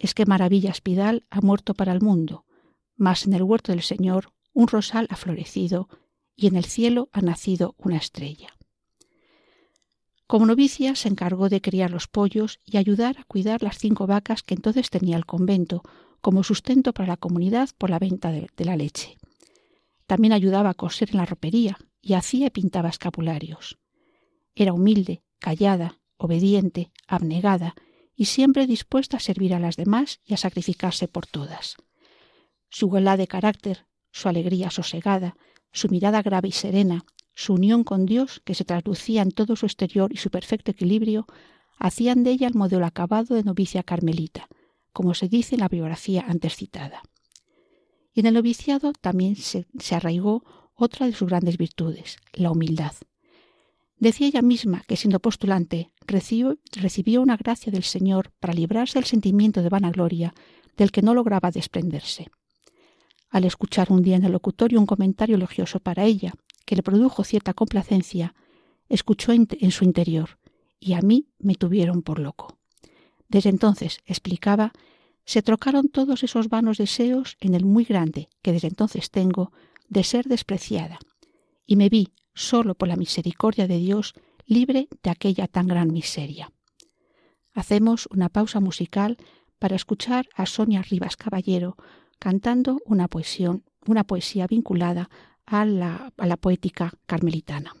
Es 0.00 0.14
que 0.14 0.24
maravillas 0.24 0.80
Pidal 0.80 1.26
ha 1.28 1.42
muerto 1.42 1.74
para 1.74 1.92
el 1.92 2.00
mundo, 2.00 2.46
mas 2.96 3.26
en 3.26 3.34
el 3.34 3.42
huerto 3.42 3.70
del 3.70 3.82
Señor 3.82 4.32
un 4.54 4.66
rosal 4.66 5.06
ha 5.10 5.16
florecido 5.16 5.88
y 6.34 6.46
en 6.46 6.56
el 6.56 6.64
cielo 6.64 7.10
ha 7.12 7.20
nacido 7.20 7.74
una 7.76 7.98
estrella. 7.98 8.56
Como 10.26 10.46
novicia 10.46 10.94
se 10.94 11.08
encargó 11.08 11.50
de 11.50 11.60
criar 11.60 11.90
los 11.90 12.08
pollos 12.08 12.60
y 12.64 12.78
ayudar 12.78 13.18
a 13.18 13.24
cuidar 13.24 13.62
las 13.62 13.78
cinco 13.78 14.06
vacas 14.06 14.42
que 14.42 14.54
entonces 14.54 14.88
tenía 14.88 15.18
el 15.18 15.26
convento, 15.26 15.82
como 16.22 16.44
sustento 16.44 16.94
para 16.94 17.08
la 17.08 17.16
comunidad 17.18 17.68
por 17.76 17.90
la 17.90 17.98
venta 17.98 18.32
de, 18.32 18.48
la 18.64 18.76
leche. 18.76 19.18
También 20.06 20.32
ayudaba 20.32 20.70
a 20.70 20.74
coser 20.74 21.10
en 21.10 21.18
la 21.18 21.26
ropería 21.26 21.76
y 22.00 22.14
hacía 22.14 22.46
y 22.46 22.50
pintaba 22.50 22.88
escapularios. 22.88 23.78
Era 24.54 24.72
humilde, 24.72 25.22
callada, 25.40 25.98
obediente, 26.16 26.90
abnegada 27.06 27.74
y 28.20 28.26
siempre 28.26 28.66
dispuesta 28.66 29.16
a 29.16 29.20
servir 29.20 29.54
a 29.54 29.58
las 29.58 29.76
demás 29.76 30.20
y 30.26 30.34
a 30.34 30.36
sacrificarse 30.36 31.08
por 31.08 31.26
todas. 31.26 31.76
Su 32.68 32.84
igualdad 32.84 33.16
de 33.16 33.26
carácter, 33.26 33.86
su 34.10 34.28
alegría 34.28 34.70
sosegada, 34.70 35.38
su 35.72 35.88
mirada 35.88 36.20
grave 36.20 36.48
y 36.48 36.52
serena, 36.52 37.06
su 37.34 37.54
unión 37.54 37.82
con 37.82 38.04
Dios, 38.04 38.42
que 38.44 38.54
se 38.54 38.66
traducía 38.66 39.22
en 39.22 39.30
todo 39.30 39.56
su 39.56 39.64
exterior 39.64 40.12
y 40.12 40.18
su 40.18 40.28
perfecto 40.28 40.70
equilibrio, 40.70 41.26
hacían 41.78 42.22
de 42.22 42.32
ella 42.32 42.48
el 42.48 42.56
modelo 42.56 42.84
acabado 42.84 43.34
de 43.34 43.42
novicia 43.42 43.82
carmelita, 43.84 44.48
como 44.92 45.14
se 45.14 45.28
dice 45.28 45.54
en 45.54 45.62
la 45.62 45.68
biografía 45.68 46.22
antes 46.28 46.56
citada. 46.56 47.00
Y 48.12 48.20
en 48.20 48.26
el 48.26 48.34
noviciado 48.34 48.92
también 49.00 49.34
se, 49.36 49.66
se 49.78 49.94
arraigó 49.94 50.44
otra 50.74 51.06
de 51.06 51.14
sus 51.14 51.26
grandes 51.26 51.56
virtudes, 51.56 52.18
la 52.34 52.50
humildad. 52.50 52.92
Decía 54.00 54.28
ella 54.28 54.40
misma 54.40 54.82
que 54.88 54.96
siendo 54.96 55.20
postulante 55.20 55.92
recibió, 56.06 57.22
una 57.22 57.36
gracia 57.36 57.70
del 57.70 57.82
Señor 57.82 58.32
para 58.40 58.54
librarse 58.54 58.98
del 58.98 59.04
sentimiento 59.04 59.62
de 59.62 59.68
vanagloria 59.68 60.34
del 60.78 60.90
que 60.90 61.02
no 61.02 61.12
lograba 61.12 61.50
desprenderse. 61.50 62.30
Al 63.28 63.44
escuchar 63.44 63.92
un 63.92 64.02
día 64.02 64.16
en 64.16 64.24
el 64.24 64.32
locutorio 64.32 64.80
un 64.80 64.86
comentario 64.86 65.36
elogioso 65.36 65.80
para 65.80 66.04
ella, 66.04 66.32
que 66.64 66.76
le 66.76 66.82
produjo 66.82 67.24
cierta 67.24 67.52
complacencia, 67.52 68.34
escuchó 68.88 69.32
en, 69.32 69.70
su 69.70 69.84
interior, 69.84 70.38
y 70.80 70.94
a 70.94 71.02
mí 71.02 71.26
me 71.38 71.54
tuvieron 71.54 72.00
por 72.00 72.20
loco. 72.20 72.58
Desde 73.28 73.50
entonces, 73.50 74.00
explicaba, 74.06 74.72
se 75.26 75.42
trocaron 75.42 75.90
todos 75.90 76.22
esos 76.22 76.48
vanos 76.48 76.78
deseos 76.78 77.36
en 77.38 77.54
el 77.54 77.66
muy 77.66 77.84
grande 77.84 78.30
que 78.40 78.52
desde 78.52 78.68
entonces 78.68 79.10
tengo 79.10 79.52
de 79.90 80.04
ser 80.04 80.24
despreciada, 80.24 80.98
y 81.66 81.76
me 81.76 81.90
vi, 81.90 82.08
solo 82.40 82.74
por 82.74 82.88
la 82.88 82.96
misericordia 82.96 83.68
de 83.68 83.78
Dios, 83.78 84.14
libre 84.46 84.88
de 85.02 85.10
aquella 85.10 85.46
tan 85.46 85.66
gran 85.66 85.92
miseria. 85.92 86.52
Hacemos 87.52 88.08
una 88.10 88.30
pausa 88.30 88.60
musical 88.60 89.18
para 89.58 89.76
escuchar 89.76 90.28
a 90.34 90.46
Sonia 90.46 90.82
Rivas 90.82 91.16
Caballero 91.16 91.76
cantando 92.18 92.80
una 92.86 93.08
poesía, 93.08 93.50
una 93.86 94.04
poesía 94.04 94.46
vinculada 94.46 95.10
a 95.44 95.64
la, 95.64 96.12
a 96.16 96.26
la 96.26 96.36
poética 96.36 96.94
carmelitana. 97.06 97.74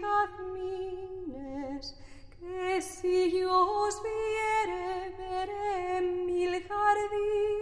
Jazmines 0.00 1.86
que 2.38 2.80
si 2.80 3.30
yo 3.38 3.56
os 3.84 4.02
viere 4.02 5.14
veré 5.18 6.00
mil 6.00 6.52
jardines, 6.68 7.61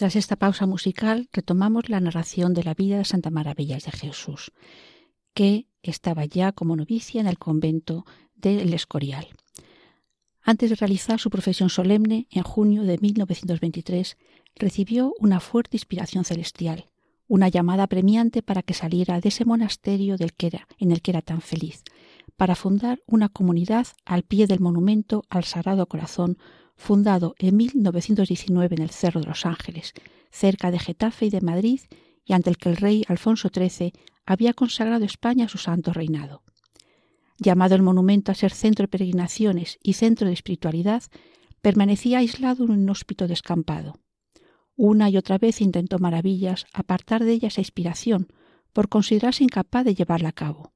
Tras 0.00 0.16
esta 0.16 0.36
pausa 0.36 0.64
musical 0.64 1.28
retomamos 1.30 1.90
la 1.90 2.00
narración 2.00 2.54
de 2.54 2.64
la 2.64 2.72
vida 2.72 2.96
de 2.96 3.04
Santa 3.04 3.28
Maravillas 3.28 3.84
de 3.84 3.90
Jesús, 3.90 4.50
que 5.34 5.66
estaba 5.82 6.24
ya 6.24 6.52
como 6.52 6.74
novicia 6.74 7.20
en 7.20 7.26
el 7.26 7.36
convento 7.36 8.06
del 8.34 8.72
Escorial. 8.72 9.28
Antes 10.40 10.70
de 10.70 10.76
realizar 10.76 11.20
su 11.20 11.28
profesión 11.28 11.68
solemne, 11.68 12.28
en 12.30 12.44
junio 12.44 12.84
de 12.84 12.96
1923, 12.96 14.16
recibió 14.56 15.12
una 15.18 15.38
fuerte 15.38 15.76
inspiración 15.76 16.24
celestial, 16.24 16.88
una 17.28 17.50
llamada 17.50 17.86
premiante 17.86 18.40
para 18.40 18.62
que 18.62 18.72
saliera 18.72 19.20
de 19.20 19.28
ese 19.28 19.44
monasterio 19.44 20.16
del 20.16 20.32
que 20.32 20.46
era, 20.46 20.66
en 20.78 20.92
el 20.92 21.02
que 21.02 21.10
era 21.10 21.20
tan 21.20 21.42
feliz, 21.42 21.82
para 22.40 22.54
fundar 22.54 23.02
una 23.06 23.28
comunidad 23.28 23.88
al 24.06 24.22
pie 24.22 24.46
del 24.46 24.60
monumento 24.60 25.24
al 25.28 25.44
Sagrado 25.44 25.84
Corazón 25.84 26.38
fundado 26.74 27.34
en 27.38 27.54
1919 27.54 28.76
en 28.76 28.80
el 28.80 28.88
Cerro 28.88 29.20
de 29.20 29.26
los 29.26 29.44
Ángeles, 29.44 29.92
cerca 30.30 30.70
de 30.70 30.78
Getafe 30.78 31.26
y 31.26 31.28
de 31.28 31.42
Madrid, 31.42 31.80
y 32.24 32.32
ante 32.32 32.48
el 32.48 32.56
que 32.56 32.70
el 32.70 32.78
rey 32.78 33.04
Alfonso 33.08 33.50
XIII 33.54 33.92
había 34.24 34.54
consagrado 34.54 35.04
España 35.04 35.44
a 35.44 35.48
su 35.50 35.58
santo 35.58 35.92
reinado. 35.92 36.42
Llamado 37.36 37.74
el 37.74 37.82
monumento 37.82 38.32
a 38.32 38.34
ser 38.34 38.52
centro 38.52 38.84
de 38.84 38.88
peregrinaciones 38.88 39.78
y 39.82 39.92
centro 39.92 40.26
de 40.26 40.32
espiritualidad, 40.32 41.02
permanecía 41.60 42.20
aislado 42.20 42.64
en 42.64 42.70
un 42.70 42.80
inhóspito 42.80 43.28
descampado. 43.28 44.00
Una 44.76 45.10
y 45.10 45.18
otra 45.18 45.36
vez 45.36 45.60
intentó 45.60 45.98
maravillas 45.98 46.64
apartar 46.72 47.22
de 47.22 47.32
ella 47.32 47.48
esa 47.48 47.60
inspiración, 47.60 48.28
por 48.72 48.88
considerarse 48.88 49.44
incapaz 49.44 49.84
de 49.84 49.94
llevarla 49.94 50.30
a 50.30 50.32
cabo. 50.32 50.72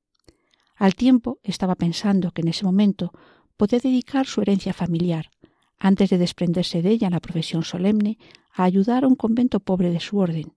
Al 0.76 0.94
tiempo 0.94 1.38
estaba 1.42 1.76
pensando 1.76 2.32
que 2.32 2.42
en 2.42 2.48
ese 2.48 2.64
momento 2.64 3.12
podía 3.56 3.78
dedicar 3.78 4.26
su 4.26 4.40
herencia 4.40 4.72
familiar, 4.72 5.30
antes 5.78 6.10
de 6.10 6.18
desprenderse 6.18 6.82
de 6.82 6.90
ella 6.90 7.06
en 7.06 7.12
la 7.12 7.20
profesión 7.20 7.62
solemne, 7.62 8.18
a 8.52 8.64
ayudar 8.64 9.04
a 9.04 9.08
un 9.08 9.16
convento 9.16 9.60
pobre 9.60 9.90
de 9.90 10.00
su 10.00 10.18
orden, 10.18 10.54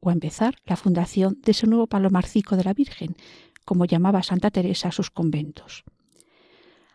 o 0.00 0.10
a 0.10 0.12
empezar 0.12 0.56
la 0.64 0.76
fundación 0.76 1.38
de 1.42 1.52
ese 1.52 1.66
nuevo 1.66 1.86
palomarcico 1.86 2.56
de 2.56 2.64
la 2.64 2.74
Virgen, 2.74 3.16
como 3.64 3.84
llamaba 3.84 4.22
Santa 4.22 4.50
Teresa 4.50 4.88
a 4.88 4.92
sus 4.92 5.10
conventos. 5.10 5.84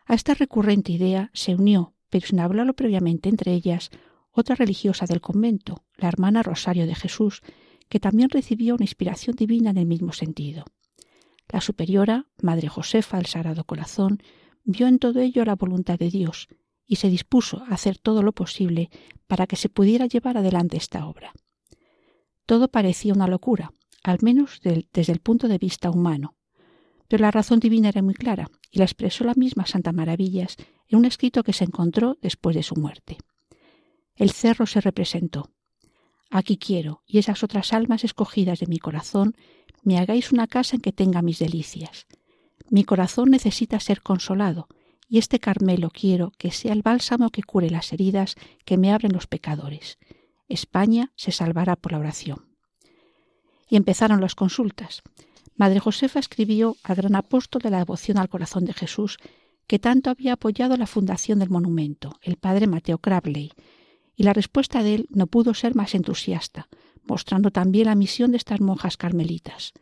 A 0.06 0.14
esta 0.14 0.34
recurrente 0.34 0.92
idea 0.92 1.32
se 1.34 1.56
unió, 1.56 1.94
pero 2.10 2.28
sin 2.28 2.40
hablarlo 2.40 2.74
previamente 2.74 3.30
entre 3.30 3.54
ellas, 3.54 3.92
otra 4.32 4.56
religiosa 4.56 5.06
del 5.06 5.22
convento, 5.22 5.84
la 5.96 6.08
hermana 6.08 6.44
Rosario 6.44 6.86
de 6.86 6.96
Jesús, 6.96 7.42
que 7.90 8.00
también 8.00 8.30
recibió 8.30 8.76
una 8.76 8.84
inspiración 8.84 9.36
divina 9.36 9.70
en 9.70 9.78
el 9.78 9.86
mismo 9.86 10.14
sentido. 10.14 10.66
La 11.50 11.62
superiora, 11.62 12.26
Madre 12.42 12.68
Josefa 12.68 13.18
del 13.18 13.26
Sagrado 13.26 13.64
Corazón, 13.64 14.22
vio 14.64 14.88
en 14.88 15.00
todo 15.00 15.20
ello 15.22 15.46
la 15.46 15.56
voluntad 15.56 15.98
de 15.98 16.10
Dios 16.10 16.50
y 16.86 16.98
se 16.98 17.10
dispuso 17.10 17.64
a 17.64 17.74
hacer 17.74 17.98
todo 17.98 18.22
lo 18.24 18.34
posible 18.34 18.90
para 19.28 19.48
que 19.48 19.56
se 19.56 19.70
pudiera 19.70 20.06
llevar 20.06 20.38
adelante 20.38 20.78
esta 20.78 21.06
obra. 21.08 21.34
Todo 22.46 22.70
parecía 22.70 23.14
una 23.14 23.28
locura, 23.28 23.74
al 24.04 24.20
menos 24.22 24.62
desde 24.62 25.12
el 25.12 25.20
punto 25.20 25.48
de 25.48 25.58
vista 25.58 25.90
humano. 25.90 26.36
Pero 27.08 27.22
la 27.22 27.32
razón 27.32 27.60
divina 27.60 27.90
era 27.90 28.02
muy 28.02 28.14
clara 28.14 28.50
y 28.72 28.80
la 28.80 28.86
expresó 28.86 29.24
la 29.24 29.34
misma 29.36 29.66
Santa 29.66 29.92
Maravillas 29.92 30.56
en 30.88 31.00
un 31.00 31.06
escrito 31.06 31.44
que 31.44 31.54
se 31.54 31.66
encontró 31.66 32.18
después 32.22 32.56
de 32.56 32.64
su 32.64 32.76
muerte. 32.76 33.18
El 34.16 34.32
cerro 34.32 34.66
se 34.66 34.82
representó. 34.82 35.52
Aquí 36.30 36.58
quiero, 36.58 37.04
y 37.06 37.20
esas 37.20 37.44
otras 37.44 37.72
almas 37.72 38.04
escogidas 38.04 38.60
de 38.60 38.68
mi 38.68 38.80
corazón, 38.80 39.36
me 39.88 39.98
hagáis 40.00 40.34
una 40.34 40.48
casa 40.48 40.76
en 40.76 40.82
que 40.82 40.92
tenga 40.92 41.22
mis 41.22 41.40
delicias. 41.40 42.08
Mi 42.70 42.84
corazón 42.84 43.30
necesita 43.32 43.80
ser 43.80 44.02
consolado, 44.02 44.68
y 45.08 45.18
este 45.18 45.40
Carmelo 45.40 45.92
quiero 45.92 46.34
que 46.38 46.52
sea 46.52 46.74
el 46.74 46.82
bálsamo 46.82 47.30
que 47.30 47.42
cure 47.42 47.70
las 47.70 47.94
heridas 47.94 48.36
que 48.66 48.76
me 48.76 48.92
abren 48.92 49.14
los 49.14 49.28
pecadores. 49.28 49.98
España 50.50 51.14
se 51.16 51.32
salvará 51.32 51.78
por 51.78 51.94
la 51.94 52.00
oración. 52.00 52.50
Y 53.70 53.78
empezaron 53.78 54.20
las 54.20 54.36
consultas. 54.36 55.04
Madre 55.56 55.80
Josefa 55.80 56.20
escribió 56.20 56.76
al 56.84 56.98
gran 56.98 57.16
apóstol 57.16 57.62
de 57.62 57.70
la 57.70 57.78
devoción 57.78 58.18
al 58.18 58.28
corazón 58.28 58.66
de 58.66 58.74
Jesús, 58.74 59.20
que 59.68 59.80
tanto 59.80 60.10
había 60.10 60.34
apoyado 60.34 60.76
la 60.76 60.88
fundación 60.88 61.40
del 61.40 61.50
monumento, 61.50 62.20
el 62.22 62.36
padre 62.36 62.68
Mateo 62.68 62.98
Crabbley, 62.98 63.54
y 64.18 64.24
la 64.24 64.34
respuesta 64.34 64.84
de 64.84 64.96
él 64.96 65.08
no 65.12 65.28
pudo 65.28 65.54
ser 65.54 65.76
más 65.76 65.96
entusiasta, 65.96 66.68
mostrando 67.08 67.52
también 67.52 67.86
la 67.86 67.96
misión 67.96 68.32
de 68.32 68.38
estas 68.38 68.62
monjas 68.62 68.98
carmelitas. 68.98 69.74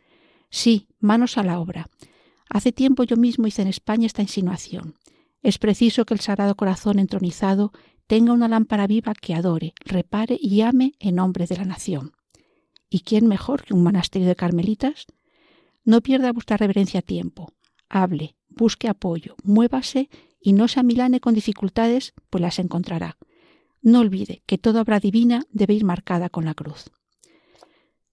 Sí, 0.50 0.88
manos 1.00 1.38
a 1.38 1.42
la 1.42 1.58
obra. 1.58 1.88
Hace 2.48 2.72
tiempo 2.72 3.04
yo 3.04 3.16
mismo 3.16 3.46
hice 3.46 3.62
en 3.62 3.68
España 3.68 4.06
esta 4.06 4.22
insinuación. 4.22 4.94
Es 5.42 5.58
preciso 5.58 6.04
que 6.04 6.14
el 6.14 6.20
Sagrado 6.20 6.54
Corazón 6.56 6.98
entronizado 6.98 7.72
tenga 8.06 8.32
una 8.32 8.48
lámpara 8.48 8.86
viva 8.86 9.14
que 9.14 9.34
adore, 9.34 9.74
repare 9.84 10.38
y 10.40 10.60
ame 10.60 10.92
en 10.98 11.16
nombre 11.16 11.46
de 11.46 11.56
la 11.56 11.64
nación. 11.64 12.12
¿Y 12.88 13.00
quién 13.00 13.26
mejor 13.26 13.64
que 13.64 13.74
un 13.74 13.82
monasterio 13.82 14.28
de 14.28 14.36
carmelitas? 14.36 15.06
No 15.84 16.00
pierda 16.00 16.32
vuestra 16.32 16.56
reverencia 16.56 17.02
tiempo. 17.02 17.52
Hable, 17.88 18.36
busque 18.48 18.88
apoyo, 18.88 19.36
muévase 19.42 20.08
y 20.40 20.52
no 20.52 20.68
se 20.68 20.80
amilane 20.80 21.20
con 21.20 21.34
dificultades, 21.34 22.14
pues 22.30 22.42
las 22.42 22.58
encontrará. 22.58 23.18
No 23.82 24.00
olvide 24.00 24.42
que 24.46 24.58
toda 24.58 24.82
obra 24.82 25.00
divina 25.00 25.44
debe 25.50 25.74
ir 25.74 25.84
marcada 25.84 26.28
con 26.28 26.44
la 26.44 26.54
cruz. 26.54 26.90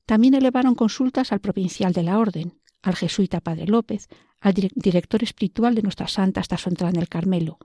También 0.05 0.33
elevaron 0.33 0.75
consultas 0.75 1.31
al 1.31 1.39
provincial 1.39 1.93
de 1.93 2.03
la 2.03 2.19
orden, 2.19 2.60
al 2.81 2.95
jesuita 2.95 3.41
Padre 3.41 3.67
López, 3.67 4.07
al 4.39 4.53
director 4.53 5.24
espiritual 5.24 5.75
de 5.75 5.81
nuestra 5.81 6.07
santa 6.07 6.41
hasta 6.41 6.57
su 6.57 6.69
entrada 6.69 6.91
en 6.91 7.00
el 7.00 7.07
Carmelo, 7.07 7.57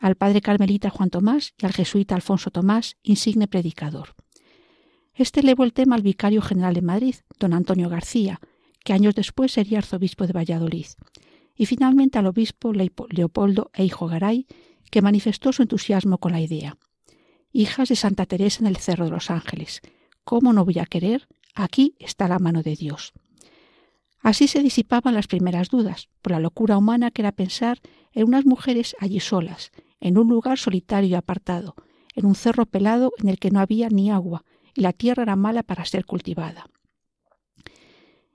al 0.00 0.16
padre 0.16 0.40
carmelita 0.40 0.90
Juan 0.90 1.10
Tomás 1.10 1.54
y 1.56 1.66
al 1.66 1.72
jesuita 1.72 2.14
Alfonso 2.16 2.50
Tomás, 2.50 2.96
insigne 3.02 3.46
predicador. 3.46 4.16
Este 5.14 5.40
elevó 5.40 5.62
el 5.62 5.72
tema 5.72 5.94
al 5.94 6.02
vicario 6.02 6.42
general 6.42 6.74
de 6.74 6.82
Madrid, 6.82 7.14
don 7.38 7.52
Antonio 7.52 7.88
García, 7.88 8.40
que 8.84 8.92
años 8.92 9.14
después 9.14 9.52
sería 9.52 9.78
arzobispo 9.78 10.26
de 10.26 10.32
Valladolid, 10.32 10.86
y 11.54 11.66
finalmente 11.66 12.18
al 12.18 12.26
obispo 12.26 12.72
Leopoldo 12.72 13.70
Eijo 13.72 14.08
Garay, 14.08 14.46
que 14.90 15.02
manifestó 15.02 15.52
su 15.52 15.62
entusiasmo 15.62 16.18
con 16.18 16.32
la 16.32 16.40
idea 16.40 16.76
hijas 17.54 17.88
de 17.88 17.96
Santa 17.96 18.26
Teresa 18.26 18.60
en 18.60 18.66
el 18.66 18.76
Cerro 18.76 19.06
de 19.06 19.12
los 19.12 19.30
Ángeles. 19.30 19.80
¿Cómo 20.24 20.52
no 20.52 20.64
voy 20.64 20.80
a 20.80 20.86
querer? 20.86 21.28
Aquí 21.54 21.94
está 21.98 22.28
la 22.28 22.38
mano 22.38 22.62
de 22.62 22.76
Dios. 22.76 23.12
Así 24.20 24.48
se 24.48 24.62
disipaban 24.62 25.14
las 25.14 25.26
primeras 25.26 25.68
dudas, 25.68 26.08
por 26.22 26.32
la 26.32 26.40
locura 26.40 26.78
humana 26.78 27.10
que 27.10 27.22
era 27.22 27.32
pensar 27.32 27.80
en 28.12 28.26
unas 28.26 28.46
mujeres 28.46 28.96
allí 28.98 29.20
solas, 29.20 29.70
en 30.00 30.18
un 30.18 30.28
lugar 30.28 30.58
solitario 30.58 31.10
y 31.10 31.14
apartado, 31.14 31.74
en 32.14 32.26
un 32.26 32.34
cerro 32.34 32.66
pelado 32.66 33.12
en 33.18 33.28
el 33.28 33.38
que 33.38 33.50
no 33.50 33.60
había 33.60 33.88
ni 33.88 34.10
agua, 34.10 34.44
y 34.74 34.80
la 34.80 34.92
tierra 34.92 35.22
era 35.22 35.36
mala 35.36 35.62
para 35.62 35.84
ser 35.84 36.06
cultivada. 36.06 36.66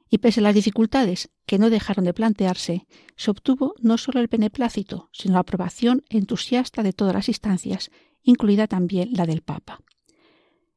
Y 0.10 0.20
pese 0.20 0.40
a 0.40 0.44
las 0.44 0.56
dificultades 0.56 1.30
que 1.46 1.60
no 1.60 1.70
dejaron 1.70 2.06
de 2.06 2.14
plantearse, 2.14 2.88
se 3.16 3.32
obtuvo 3.32 3.76
no 3.80 3.98
solo 3.98 4.20
el 4.20 4.28
beneplácito, 4.28 5.10
sino 5.12 5.34
la 5.36 5.42
aprobación 5.42 6.04
entusiasta 6.10 6.84
de 6.84 6.94
todas 6.94 7.14
las 7.14 7.28
instancias 7.28 7.92
incluida 8.24 8.68
también 8.68 9.10
la 9.14 9.26
del 9.26 9.42
Papa. 9.42 9.82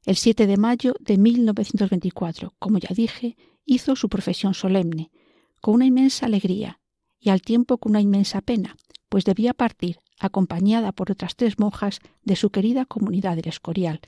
El 0.05 0.17
7 0.17 0.49
de 0.49 0.57
mayo 0.57 0.95
de 0.99 1.17
1924, 1.17 2.55
como 2.59 2.79
ya 2.79 2.89
dije, 2.93 3.37
hizo 3.65 3.95
su 3.95 4.09
profesión 4.09 4.53
solemne, 4.53 5.13
con 5.61 5.75
una 5.75 5.87
inmensa 5.87 6.27
alegría 6.27 6.81
y 7.21 7.31
al 7.31 7.41
tiempo 7.41 7.79
con 7.79 7.91
una 7.91 8.01
inmensa 8.01 8.41
pena, 8.41 8.77
pues 9.09 9.25
debía 9.25 9.55
partir, 9.55 10.01
acompañada 10.19 10.91
por 10.91 11.13
otras 11.13 11.37
tres 11.37 11.61
monjas 11.61 12.01
de 12.25 12.35
su 12.35 12.51
querida 12.51 12.85
comunidad 12.85 13.37
del 13.37 13.47
Escorial, 13.47 14.01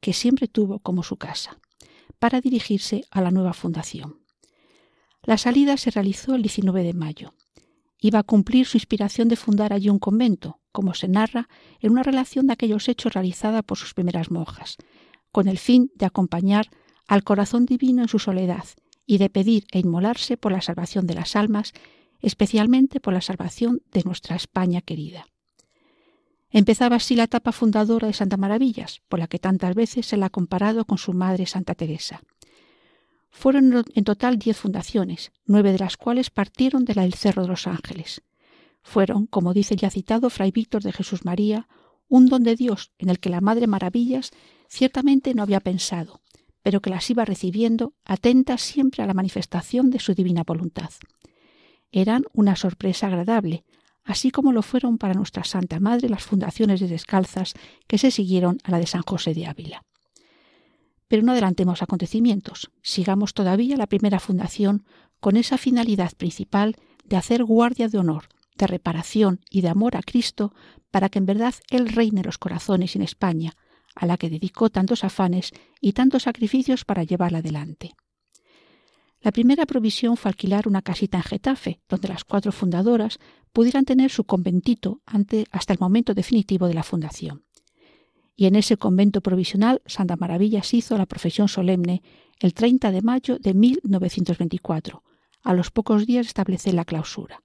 que 0.00 0.12
siempre 0.12 0.48
tuvo 0.48 0.80
como 0.80 1.04
su 1.04 1.16
casa, 1.16 1.58
para 2.18 2.40
dirigirse 2.40 3.04
a 3.12 3.20
la 3.20 3.30
nueva 3.30 3.52
fundación. 3.52 4.18
La 5.22 5.38
salida 5.38 5.76
se 5.76 5.92
realizó 5.92 6.34
el 6.34 6.42
19 6.42 6.82
de 6.82 6.92
mayo. 6.92 7.34
Iba 8.00 8.18
a 8.18 8.24
cumplir 8.24 8.66
su 8.66 8.76
inspiración 8.76 9.28
de 9.28 9.36
fundar 9.36 9.72
allí 9.72 9.90
un 9.90 10.00
convento, 10.00 10.60
como 10.72 10.94
se 10.94 11.06
narra 11.06 11.48
en 11.80 11.92
una 11.92 12.02
relación 12.02 12.48
de 12.48 12.54
aquellos 12.54 12.88
hechos 12.88 13.14
realizada 13.14 13.62
por 13.62 13.78
sus 13.78 13.94
primeras 13.94 14.30
monjas, 14.30 14.76
con 15.36 15.48
el 15.48 15.58
fin 15.58 15.92
de 15.96 16.06
acompañar 16.06 16.70
al 17.06 17.22
corazón 17.22 17.66
divino 17.66 18.00
en 18.00 18.08
su 18.08 18.18
soledad 18.18 18.64
y 19.04 19.18
de 19.18 19.28
pedir 19.28 19.66
e 19.70 19.80
inmolarse 19.80 20.38
por 20.38 20.50
la 20.50 20.62
salvación 20.62 21.06
de 21.06 21.12
las 21.12 21.36
almas, 21.36 21.74
especialmente 22.20 23.00
por 23.00 23.12
la 23.12 23.20
salvación 23.20 23.82
de 23.92 24.02
nuestra 24.04 24.34
España 24.34 24.80
querida. 24.80 25.26
Empezaba 26.48 26.96
así 26.96 27.16
la 27.16 27.24
etapa 27.24 27.52
fundadora 27.52 28.06
de 28.06 28.14
Santa 28.14 28.38
Maravillas, 28.38 29.02
por 29.10 29.18
la 29.18 29.26
que 29.26 29.38
tantas 29.38 29.74
veces 29.74 30.06
se 30.06 30.16
la 30.16 30.24
ha 30.24 30.30
comparado 30.30 30.86
con 30.86 30.96
su 30.96 31.12
madre 31.12 31.44
Santa 31.44 31.74
Teresa. 31.74 32.22
Fueron 33.28 33.84
en 33.94 34.04
total 34.04 34.38
diez 34.38 34.56
fundaciones, 34.56 35.32
nueve 35.44 35.70
de 35.70 35.80
las 35.80 35.98
cuales 35.98 36.30
partieron 36.30 36.86
de 36.86 36.94
la 36.94 37.02
del 37.02 37.12
Cerro 37.12 37.42
de 37.42 37.48
los 37.48 37.66
Ángeles. 37.66 38.22
Fueron, 38.82 39.26
como 39.26 39.52
dice 39.52 39.76
ya 39.76 39.90
citado 39.90 40.30
Fray 40.30 40.50
Víctor 40.50 40.82
de 40.82 40.92
Jesús 40.92 41.26
María, 41.26 41.68
un 42.08 42.26
don 42.26 42.42
de 42.42 42.56
Dios 42.56 42.92
en 42.98 43.10
el 43.10 43.18
que 43.18 43.30
la 43.30 43.40
Madre 43.40 43.66
Maravillas 43.66 44.30
ciertamente 44.68 45.34
no 45.34 45.42
había 45.42 45.60
pensado, 45.60 46.20
pero 46.62 46.80
que 46.80 46.90
las 46.90 47.08
iba 47.10 47.24
recibiendo 47.24 47.94
atenta 48.04 48.58
siempre 48.58 49.02
a 49.02 49.06
la 49.06 49.14
manifestación 49.14 49.90
de 49.90 50.00
su 50.00 50.14
divina 50.14 50.42
voluntad. 50.44 50.90
Eran 51.92 52.24
una 52.32 52.56
sorpresa 52.56 53.06
agradable, 53.06 53.64
así 54.04 54.30
como 54.30 54.52
lo 54.52 54.62
fueron 54.62 54.98
para 54.98 55.14
nuestra 55.14 55.44
Santa 55.44 55.80
Madre 55.80 56.08
las 56.08 56.24
fundaciones 56.24 56.80
de 56.80 56.88
descalzas 56.88 57.54
que 57.86 57.98
se 57.98 58.10
siguieron 58.10 58.58
a 58.64 58.70
la 58.70 58.78
de 58.78 58.86
San 58.86 59.02
José 59.02 59.34
de 59.34 59.46
Ávila. 59.46 59.84
Pero 61.08 61.22
no 61.22 61.32
adelantemos 61.32 61.82
acontecimientos, 61.82 62.70
sigamos 62.82 63.32
todavía 63.32 63.76
la 63.76 63.86
primera 63.86 64.18
fundación 64.18 64.84
con 65.20 65.36
esa 65.36 65.58
finalidad 65.58 66.12
principal 66.16 66.76
de 67.04 67.16
hacer 67.16 67.44
guardia 67.44 67.88
de 67.88 67.98
honor, 67.98 68.28
de 68.56 68.66
reparación 68.66 69.40
y 69.50 69.60
de 69.60 69.68
amor 69.68 69.96
a 69.96 70.02
Cristo 70.02 70.54
para 70.90 71.08
que 71.08 71.18
en 71.18 71.26
verdad 71.26 71.54
Él 71.70 71.88
reine 71.88 72.22
los 72.22 72.38
corazones 72.38 72.96
en 72.96 73.02
España, 73.02 73.54
a 73.94 74.06
la 74.06 74.16
que 74.16 74.30
dedicó 74.30 74.70
tantos 74.70 75.04
afanes 75.04 75.52
y 75.80 75.92
tantos 75.92 76.24
sacrificios 76.24 76.84
para 76.84 77.04
llevarla 77.04 77.38
adelante. 77.38 77.94
La 79.20 79.32
primera 79.32 79.66
provisión 79.66 80.16
fue 80.16 80.30
alquilar 80.30 80.68
una 80.68 80.82
casita 80.82 81.16
en 81.16 81.24
Getafe, 81.24 81.80
donde 81.88 82.08
las 82.08 82.24
cuatro 82.24 82.52
fundadoras 82.52 83.18
pudieran 83.52 83.84
tener 83.84 84.10
su 84.10 84.24
conventito 84.24 85.00
hasta 85.50 85.72
el 85.72 85.78
momento 85.80 86.14
definitivo 86.14 86.68
de 86.68 86.74
la 86.74 86.82
fundación. 86.82 87.44
Y 88.36 88.46
en 88.46 88.54
ese 88.54 88.76
convento 88.76 89.22
provisional 89.22 89.80
Santa 89.86 90.16
Maravillas 90.16 90.74
hizo 90.74 90.96
la 90.98 91.06
profesión 91.06 91.48
solemne 91.48 92.02
el 92.38 92.52
30 92.52 92.92
de 92.92 93.02
mayo 93.02 93.38
de 93.38 93.54
1924, 93.54 95.02
a 95.42 95.54
los 95.54 95.70
pocos 95.70 96.06
días 96.06 96.26
de 96.26 96.28
establecer 96.28 96.74
la 96.74 96.84
clausura. 96.84 97.42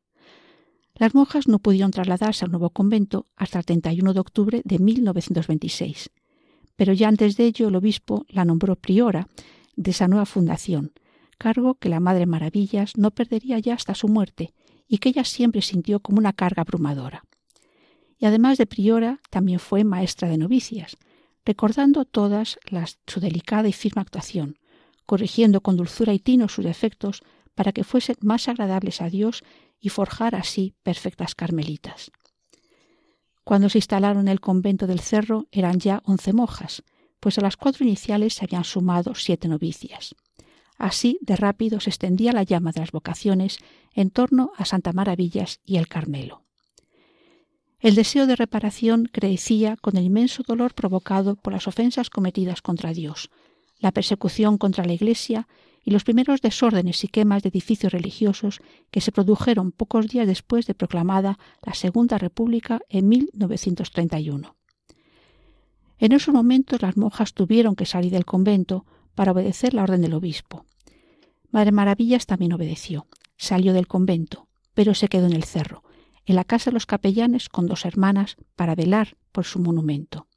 Las 1.01 1.15
monjas 1.15 1.47
no 1.47 1.57
pudieron 1.57 1.89
trasladarse 1.89 2.45
al 2.45 2.51
nuevo 2.51 2.69
convento 2.69 3.25
hasta 3.35 3.57
el 3.57 3.65
31 3.65 4.13
de 4.13 4.19
octubre 4.19 4.61
de 4.63 4.77
1926, 4.77 6.11
pero 6.75 6.93
ya 6.93 7.07
antes 7.07 7.37
de 7.37 7.45
ello 7.45 7.69
el 7.69 7.75
obispo 7.75 8.23
la 8.29 8.45
nombró 8.45 8.75
priora 8.75 9.27
de 9.75 9.89
esa 9.89 10.07
nueva 10.07 10.27
fundación, 10.27 10.91
cargo 11.39 11.73
que 11.73 11.89
la 11.89 11.99
Madre 11.99 12.27
Maravillas 12.27 12.97
no 12.97 13.09
perdería 13.09 13.57
ya 13.57 13.73
hasta 13.73 13.95
su 13.95 14.09
muerte 14.09 14.53
y 14.87 14.99
que 14.99 15.09
ella 15.09 15.23
siempre 15.23 15.63
sintió 15.63 16.01
como 16.01 16.19
una 16.19 16.33
carga 16.33 16.61
abrumadora. 16.61 17.23
Y 18.19 18.27
además 18.27 18.59
de 18.59 18.67
priora, 18.67 19.21
también 19.31 19.57
fue 19.57 19.83
maestra 19.83 20.29
de 20.29 20.37
novicias, 20.37 20.97
recordando 21.43 22.05
todas 22.05 22.59
las, 22.69 22.99
su 23.07 23.19
delicada 23.19 23.67
y 23.67 23.73
firme 23.73 24.03
actuación, 24.03 24.59
corrigiendo 25.07 25.61
con 25.61 25.77
dulzura 25.77 26.13
y 26.13 26.19
tino 26.19 26.47
sus 26.47 26.63
defectos 26.63 27.23
para 27.55 27.71
que 27.71 27.83
fuesen 27.83 28.17
más 28.21 28.47
agradables 28.47 29.01
a 29.01 29.09
Dios 29.09 29.43
y 29.81 29.89
forjar 29.89 30.35
así 30.35 30.75
perfectas 30.83 31.35
carmelitas. 31.35 32.11
Cuando 33.43 33.67
se 33.67 33.79
instalaron 33.79 34.21
en 34.21 34.27
el 34.29 34.39
convento 34.39 34.87
del 34.87 34.99
Cerro 34.99 35.47
eran 35.51 35.79
ya 35.79 36.01
once 36.05 36.31
monjas, 36.31 36.83
pues 37.19 37.37
a 37.37 37.41
las 37.41 37.57
cuatro 37.57 37.85
iniciales 37.85 38.35
se 38.35 38.45
habían 38.45 38.63
sumado 38.63 39.15
siete 39.15 39.47
novicias. 39.47 40.15
Así 40.77 41.17
de 41.21 41.35
rápido 41.35 41.79
se 41.79 41.89
extendía 41.89 42.31
la 42.31 42.43
llama 42.43 42.71
de 42.71 42.79
las 42.79 42.91
vocaciones 42.91 43.57
en 43.93 44.09
torno 44.09 44.51
a 44.57 44.65
Santa 44.65 44.93
Maravillas 44.93 45.59
y 45.65 45.77
el 45.77 45.87
Carmelo. 45.87 46.43
El 47.79 47.95
deseo 47.95 48.27
de 48.27 48.35
reparación 48.35 49.09
crecía 49.11 49.75
con 49.75 49.97
el 49.97 50.05
inmenso 50.05 50.43
dolor 50.47 50.75
provocado 50.75 51.35
por 51.35 51.53
las 51.53 51.67
ofensas 51.67 52.11
cometidas 52.11 52.61
contra 52.61 52.93
Dios, 52.93 53.31
la 53.79 53.91
persecución 53.91 54.59
contra 54.59 54.85
la 54.85 54.93
Iglesia 54.93 55.47
y 55.83 55.91
los 55.91 56.03
primeros 56.03 56.41
desórdenes 56.41 57.03
y 57.03 57.07
quemas 57.07 57.43
de 57.43 57.49
edificios 57.49 57.91
religiosos 57.91 58.61
que 58.91 59.01
se 59.01 59.11
produjeron 59.11 59.71
pocos 59.71 60.07
días 60.07 60.27
después 60.27 60.67
de 60.67 60.75
proclamada 60.75 61.39
la 61.65 61.73
Segunda 61.73 62.17
República 62.17 62.81
en 62.89 63.09
1931. 63.09 64.55
En 65.97 66.11
esos 66.11 66.33
momentos 66.33 66.81
las 66.81 66.97
monjas 66.97 67.33
tuvieron 67.33 67.75
que 67.75 67.85
salir 67.85 68.11
del 68.11 68.25
convento 68.25 68.85
para 69.15 69.31
obedecer 69.31 69.73
la 69.73 69.83
orden 69.83 70.01
del 70.01 70.13
obispo. 70.13 70.65
Madre 71.51 71.71
Maravillas 71.71 72.25
también 72.25 72.53
obedeció. 72.53 73.07
Salió 73.37 73.73
del 73.73 73.87
convento, 73.87 74.47
pero 74.73 74.93
se 74.93 75.07
quedó 75.09 75.25
en 75.25 75.33
el 75.33 75.43
cerro, 75.43 75.83
en 76.25 76.35
la 76.35 76.43
casa 76.43 76.69
de 76.69 76.75
los 76.75 76.85
capellanes 76.85 77.49
con 77.49 77.67
dos 77.67 77.85
hermanas 77.85 78.37
para 78.55 78.75
velar 78.75 79.17
por 79.31 79.45
su 79.45 79.59
monumento. 79.59 80.27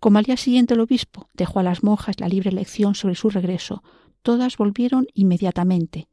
Como 0.00 0.18
al 0.18 0.24
día 0.24 0.36
siguiente 0.36 0.74
el 0.74 0.80
obispo 0.80 1.28
dejó 1.32 1.60
a 1.60 1.62
las 1.62 1.84
monjas 1.84 2.18
la 2.18 2.28
libre 2.28 2.50
elección 2.50 2.94
sobre 2.94 3.14
su 3.14 3.30
regreso, 3.30 3.84
todas 4.22 4.56
volvieron 4.56 5.06
inmediatamente, 5.14 6.08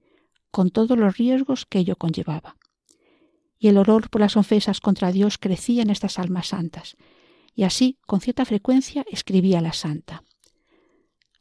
con 0.51 0.69
todos 0.69 0.97
los 0.97 1.17
riesgos 1.17 1.65
que 1.65 1.79
ello 1.79 1.95
conllevaba. 1.95 2.57
Y 3.57 3.67
el 3.67 3.77
horror 3.77 4.09
por 4.09 4.21
las 4.21 4.37
ofensas 4.37 4.79
contra 4.79 5.11
Dios 5.11 5.37
crecía 5.37 5.81
en 5.81 5.89
estas 5.89 6.19
almas 6.19 6.47
santas, 6.47 6.95
y 7.55 7.63
así, 7.63 7.97
con 8.05 8.21
cierta 8.21 8.45
frecuencia, 8.45 9.05
escribía 9.09 9.61
la 9.61 9.73
santa. 9.73 10.23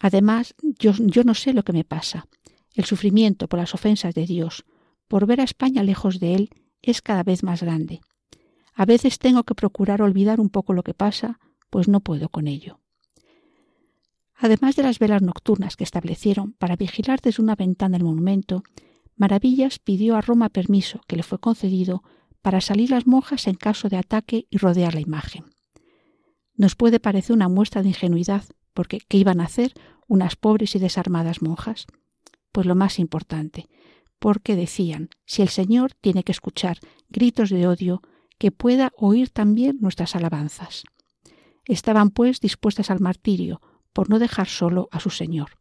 Además, 0.00 0.54
yo, 0.62 0.92
yo 0.98 1.24
no 1.24 1.34
sé 1.34 1.52
lo 1.52 1.62
que 1.62 1.72
me 1.72 1.84
pasa. 1.84 2.26
El 2.74 2.84
sufrimiento 2.84 3.48
por 3.48 3.58
las 3.58 3.74
ofensas 3.74 4.14
de 4.14 4.26
Dios, 4.26 4.64
por 5.08 5.26
ver 5.26 5.40
a 5.40 5.44
España 5.44 5.82
lejos 5.82 6.20
de 6.20 6.34
Él, 6.34 6.50
es 6.82 7.02
cada 7.02 7.22
vez 7.22 7.42
más 7.42 7.62
grande. 7.62 8.00
A 8.74 8.84
veces 8.84 9.18
tengo 9.18 9.44
que 9.44 9.54
procurar 9.54 10.02
olvidar 10.02 10.40
un 10.40 10.50
poco 10.50 10.72
lo 10.72 10.82
que 10.82 10.94
pasa, 10.94 11.40
pues 11.70 11.88
no 11.88 12.00
puedo 12.00 12.28
con 12.28 12.46
ello. 12.46 12.80
Además 14.40 14.76
de 14.76 14.84
las 14.84 15.00
velas 15.00 15.20
nocturnas 15.20 15.76
que 15.76 15.82
establecieron 15.82 16.52
para 16.52 16.76
vigilar 16.76 17.20
desde 17.20 17.42
una 17.42 17.56
ventana 17.56 17.96
el 17.96 18.04
monumento, 18.04 18.62
Maravillas 19.16 19.80
pidió 19.80 20.14
a 20.14 20.20
Roma 20.20 20.48
permiso, 20.48 21.00
que 21.08 21.16
le 21.16 21.24
fue 21.24 21.40
concedido, 21.40 22.04
para 22.40 22.60
salir 22.60 22.90
las 22.90 23.04
monjas 23.04 23.48
en 23.48 23.56
caso 23.56 23.88
de 23.88 23.96
ataque 23.96 24.46
y 24.48 24.58
rodear 24.58 24.94
la 24.94 25.00
imagen. 25.00 25.44
Nos 26.54 26.76
puede 26.76 27.00
parecer 27.00 27.34
una 27.34 27.48
muestra 27.48 27.82
de 27.82 27.88
ingenuidad, 27.88 28.44
porque 28.74 29.00
¿qué 29.08 29.16
iban 29.18 29.40
a 29.40 29.44
hacer 29.44 29.74
unas 30.06 30.36
pobres 30.36 30.76
y 30.76 30.78
desarmadas 30.78 31.42
monjas? 31.42 31.86
Pues 32.52 32.64
lo 32.64 32.76
más 32.76 33.00
importante, 33.00 33.68
porque 34.20 34.54
decían, 34.54 35.10
si 35.26 35.42
el 35.42 35.48
Señor 35.48 35.94
tiene 36.00 36.22
que 36.22 36.32
escuchar 36.32 36.78
gritos 37.08 37.50
de 37.50 37.66
odio, 37.66 38.02
que 38.38 38.52
pueda 38.52 38.92
oír 38.96 39.30
también 39.30 39.78
nuestras 39.80 40.14
alabanzas. 40.14 40.84
Estaban, 41.64 42.10
pues, 42.10 42.40
dispuestas 42.40 42.90
al 42.90 43.00
martirio, 43.00 43.60
por 43.98 44.10
no 44.10 44.20
dejar 44.20 44.46
solo 44.46 44.88
a 44.92 45.00
su 45.00 45.10
Señor. 45.10 45.58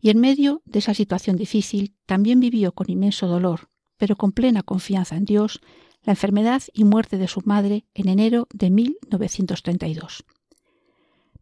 Y 0.00 0.08
en 0.08 0.18
medio 0.18 0.62
de 0.64 0.78
esa 0.78 0.94
situación 0.94 1.36
difícil 1.36 1.94
también 2.06 2.40
vivió 2.40 2.72
con 2.72 2.90
inmenso 2.90 3.26
dolor, 3.26 3.68
pero 3.98 4.16
con 4.16 4.32
plena 4.32 4.62
confianza 4.62 5.16
en 5.16 5.26
Dios, 5.26 5.60
la 6.02 6.14
enfermedad 6.14 6.62
y 6.72 6.84
muerte 6.84 7.18
de 7.18 7.28
su 7.28 7.42
madre 7.44 7.84
en 7.92 8.08
enero 8.08 8.48
de 8.54 8.70
1932. 8.70 10.24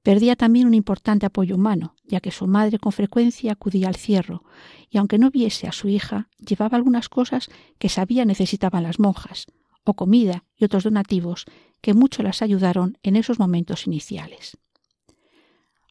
Perdía 0.03 0.35
también 0.35 0.67
un 0.67 0.75
importante 0.75 1.27
apoyo 1.27 1.55
humano, 1.55 1.95
ya 2.03 2.19
que 2.19 2.33
su 2.33 2.49
madre 2.49 2.81
con 2.81 2.91
frecuencia 2.91 3.53
acudía 3.53 3.87
al 3.87 3.95
cierro, 3.95 4.43
y 4.91 4.99
aunque 4.99 5.19
no 5.19 5.31
viese 5.31 5.69
a 5.69 5.73
su 5.73 5.87
hija, 5.87 6.29
llevaba 6.45 6.77
algunas 6.77 7.09
cosas 7.09 7.51
que 7.79 7.89
sabía 7.89 8.25
necesitaban 8.25 8.83
las 8.83 8.99
monjas, 8.99 9.47
o 9.85 9.95
comida 9.95 10.43
y 10.57 10.65
otros 10.65 10.83
donativos 10.83 11.45
que 11.81 11.95
mucho 11.95 12.25
las 12.25 12.43
ayudaron 12.43 12.99
en 13.05 13.15
esos 13.15 13.39
momentos 13.39 13.87
iniciales 13.87 14.59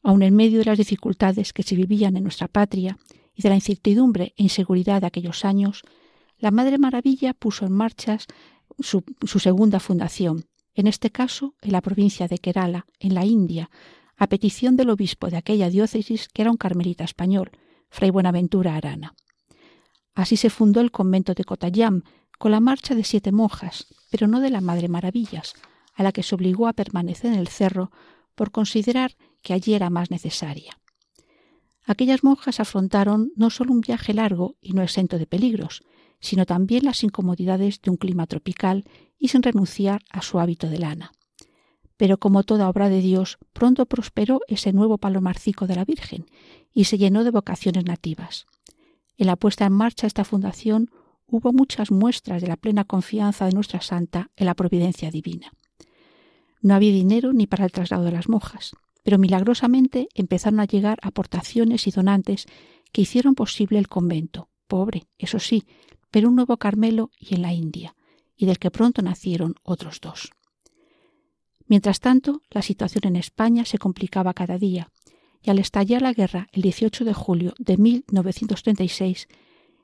aun 0.02 0.22
en 0.22 0.34
medio 0.34 0.58
de 0.58 0.64
las 0.64 0.78
dificultades 0.78 1.52
que 1.52 1.62
se 1.62 1.76
vivían 1.76 2.16
en 2.16 2.22
nuestra 2.22 2.48
patria 2.48 2.98
y 3.34 3.42
de 3.42 3.48
la 3.48 3.54
incertidumbre 3.54 4.34
e 4.36 4.42
inseguridad 4.42 5.00
de 5.00 5.06
aquellos 5.06 5.44
años, 5.44 5.82
la 6.38 6.50
Madre 6.50 6.78
Maravilla 6.78 7.34
puso 7.34 7.66
en 7.66 7.72
marcha 7.72 8.18
su, 8.78 9.04
su, 9.26 9.38
segunda 9.38 9.78
fundación, 9.78 10.46
en 10.74 10.86
este 10.86 11.10
caso 11.10 11.54
en 11.60 11.72
la 11.72 11.82
provincia 11.82 12.28
de 12.28 12.38
Kerala, 12.38 12.86
en 12.98 13.14
la 13.14 13.26
India, 13.26 13.70
a 14.16 14.26
petición 14.26 14.76
del 14.76 14.90
obispo 14.90 15.28
de 15.28 15.36
aquella 15.36 15.68
diócesis 15.68 16.28
que 16.28 16.42
era 16.42 16.50
un 16.50 16.56
carmelita 16.56 17.04
español, 17.04 17.50
Fray 17.90 18.10
Buenaventura 18.10 18.76
Arana. 18.76 19.14
Así 20.14 20.36
se 20.36 20.50
fundó 20.50 20.80
el 20.80 20.90
convento 20.90 21.34
de 21.34 21.44
Kotayam, 21.44 22.02
con 22.38 22.52
la 22.52 22.60
marcha 22.60 22.94
de 22.94 23.04
siete 23.04 23.32
monjas, 23.32 23.86
pero 24.10 24.26
no 24.26 24.40
de 24.40 24.50
la 24.50 24.60
Madre 24.60 24.88
Maravillas, 24.88 25.54
a 25.94 26.02
la 26.02 26.12
que 26.12 26.22
se 26.22 26.34
obligó 26.34 26.68
a 26.68 26.72
permanecer 26.72 27.32
en 27.32 27.38
el 27.38 27.48
cerro 27.48 27.90
por 28.40 28.52
considerar 28.52 29.18
que 29.42 29.52
allí 29.52 29.74
era 29.74 29.90
más 29.90 30.10
necesaria. 30.10 30.80
Aquellas 31.84 32.24
monjas 32.24 32.58
afrontaron 32.58 33.32
no 33.36 33.50
solo 33.50 33.70
un 33.74 33.82
viaje 33.82 34.14
largo 34.14 34.56
y 34.62 34.72
no 34.72 34.80
exento 34.80 35.18
de 35.18 35.26
peligros, 35.26 35.82
sino 36.20 36.46
también 36.46 36.86
las 36.86 37.04
incomodidades 37.04 37.82
de 37.82 37.90
un 37.90 37.98
clima 37.98 38.26
tropical 38.26 38.84
y 39.18 39.28
sin 39.28 39.42
renunciar 39.42 40.00
a 40.08 40.22
su 40.22 40.40
hábito 40.40 40.70
de 40.70 40.78
lana. 40.78 41.12
Pero 41.98 42.16
como 42.16 42.42
toda 42.42 42.70
obra 42.70 42.88
de 42.88 43.02
Dios, 43.02 43.36
pronto 43.52 43.84
prosperó 43.84 44.40
ese 44.48 44.72
nuevo 44.72 44.96
palomarcico 44.96 45.66
de 45.66 45.76
la 45.76 45.84
Virgen 45.84 46.24
y 46.72 46.84
se 46.84 46.96
llenó 46.96 47.24
de 47.24 47.32
vocaciones 47.32 47.84
nativas. 47.84 48.46
En 49.18 49.26
la 49.26 49.36
puesta 49.36 49.66
en 49.66 49.74
marcha 49.74 50.04
de 50.04 50.08
esta 50.08 50.24
fundación 50.24 50.90
hubo 51.26 51.52
muchas 51.52 51.90
muestras 51.90 52.40
de 52.40 52.48
la 52.48 52.56
plena 52.56 52.84
confianza 52.84 53.44
de 53.44 53.52
nuestra 53.52 53.82
santa 53.82 54.30
en 54.34 54.46
la 54.46 54.54
providencia 54.54 55.10
divina. 55.10 55.52
No 56.60 56.74
había 56.74 56.92
dinero 56.92 57.32
ni 57.32 57.46
para 57.46 57.64
el 57.64 57.72
traslado 57.72 58.04
de 58.04 58.12
las 58.12 58.28
monjas 58.28 58.72
pero 59.02 59.18
milagrosamente 59.18 60.08
empezaron 60.14 60.60
a 60.60 60.66
llegar 60.66 60.98
aportaciones 61.02 61.86
y 61.86 61.90
donantes 61.90 62.46
que 62.92 63.02
hicieron 63.02 63.34
posible 63.34 63.78
el 63.78 63.88
convento, 63.88 64.48
pobre, 64.66 65.06
eso 65.18 65.38
sí, 65.38 65.66
pero 66.10 66.28
un 66.28 66.36
nuevo 66.36 66.56
Carmelo 66.56 67.10
y 67.18 67.34
en 67.34 67.42
la 67.42 67.52
India, 67.52 67.94
y 68.36 68.46
del 68.46 68.58
que 68.58 68.70
pronto 68.70 69.02
nacieron 69.02 69.54
otros 69.62 70.00
dos. 70.00 70.30
Mientras 71.66 72.00
tanto, 72.00 72.42
la 72.50 72.62
situación 72.62 73.02
en 73.06 73.16
España 73.16 73.64
se 73.64 73.78
complicaba 73.78 74.34
cada 74.34 74.58
día, 74.58 74.90
y 75.42 75.50
al 75.50 75.58
estallar 75.58 76.02
la 76.02 76.12
guerra 76.12 76.48
el 76.52 76.62
18 76.62 77.04
de 77.04 77.14
julio 77.14 77.54
de 77.58 77.76
1936, 77.76 79.28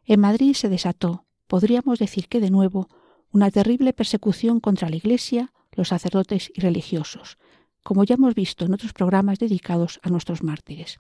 en 0.05 0.21
Madrid 0.21 0.55
se 0.55 0.69
desató, 0.69 1.27
podríamos 1.47 1.99
decir 1.99 2.29
que 2.29 2.41
de 2.41 2.51
nuevo, 2.51 2.89
una 3.31 3.51
terrible 3.51 3.93
persecución 3.93 4.61
contra 4.61 4.89
la 4.89 4.97
Iglesia, 4.97 5.53
los 5.77 5.89
sacerdotes 5.89 6.51
y 6.55 6.61
religiosos, 6.61 7.39
como 7.83 8.05
ya 8.05 8.17
hemos 8.17 8.35
visto 8.35 8.65
en 8.65 8.75
otros 8.75 8.93
programas 8.93 9.39
dedicados 9.39 10.01
a 10.03 10.11
nuestros 10.11 10.43
mártires. 10.43 10.99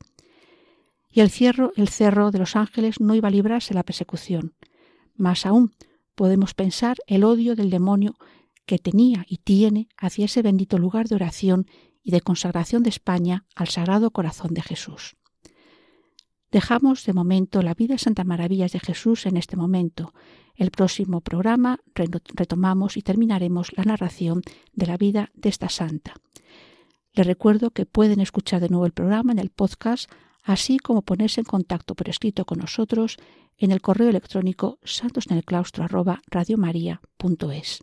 Y 1.11 1.21
el, 1.21 1.31
cierro, 1.31 1.73
el 1.77 1.89
cerro 1.89 2.31
de 2.31 2.39
los 2.39 2.57
ángeles 2.57 3.01
no 3.01 3.15
iba 3.15 3.29
a 3.29 3.31
librarse 3.31 3.75
la 3.75 3.83
persecución. 3.83 4.55
Más 5.15 5.47
aún, 5.47 5.75
podemos 6.15 6.55
pensar 6.55 6.97
el 7.07 7.25
odio 7.25 7.57
del 7.57 7.71
demonio 7.71 8.15
que 8.67 8.79
tenía 8.79 9.25
y 9.29 9.39
tiene 9.39 9.89
hacia 9.97 10.27
ese 10.27 10.43
bendito 10.43 10.79
lugar 10.79 11.09
de 11.09 11.15
oración 11.15 11.67
y 12.03 12.11
de 12.11 12.21
consagración 12.21 12.83
de 12.83 12.91
España 12.91 13.47
al 13.55 13.69
Sagrado 13.69 14.11
Corazón 14.11 14.55
de 14.55 14.63
Jesús. 14.63 15.17
Dejamos 16.57 17.05
de 17.05 17.13
momento 17.13 17.61
la 17.61 17.75
vida 17.75 17.99
Santa 17.99 18.25
Maravillas 18.25 18.73
de 18.73 18.81
Jesús 18.81 19.27
en 19.27 19.37
este 19.37 19.57
momento. 19.57 20.15
El 20.55 20.71
próximo 20.71 21.21
programa 21.21 21.81
retomamos 21.95 22.97
y 22.97 23.03
terminaremos 23.03 23.77
la 23.77 23.85
narración 23.85 24.41
de 24.73 24.87
la 24.87 24.97
vida 24.97 25.31
de 25.35 25.51
esta 25.51 25.69
santa. 25.69 26.15
Les 27.13 27.27
recuerdo 27.27 27.73
que 27.73 27.85
pueden 27.85 28.21
escuchar 28.21 28.63
de 28.63 28.71
nuevo 28.71 28.87
el 28.87 28.93
programa 28.93 29.33
en 29.33 29.39
el 29.39 29.51
podcast, 29.51 30.11
así 30.45 30.79
como 30.79 31.03
ponerse 31.03 31.43
en 31.43 31.45
contacto 31.45 31.95
por 31.95 32.09
escrito 32.09 32.47
con 32.47 32.61
nosotros 32.61 33.19
en 33.59 33.71
el 33.71 33.83
correo 33.83 34.09
electrónico 34.09 34.79
santosnelclaustro@radiomaria.es. 34.83 37.83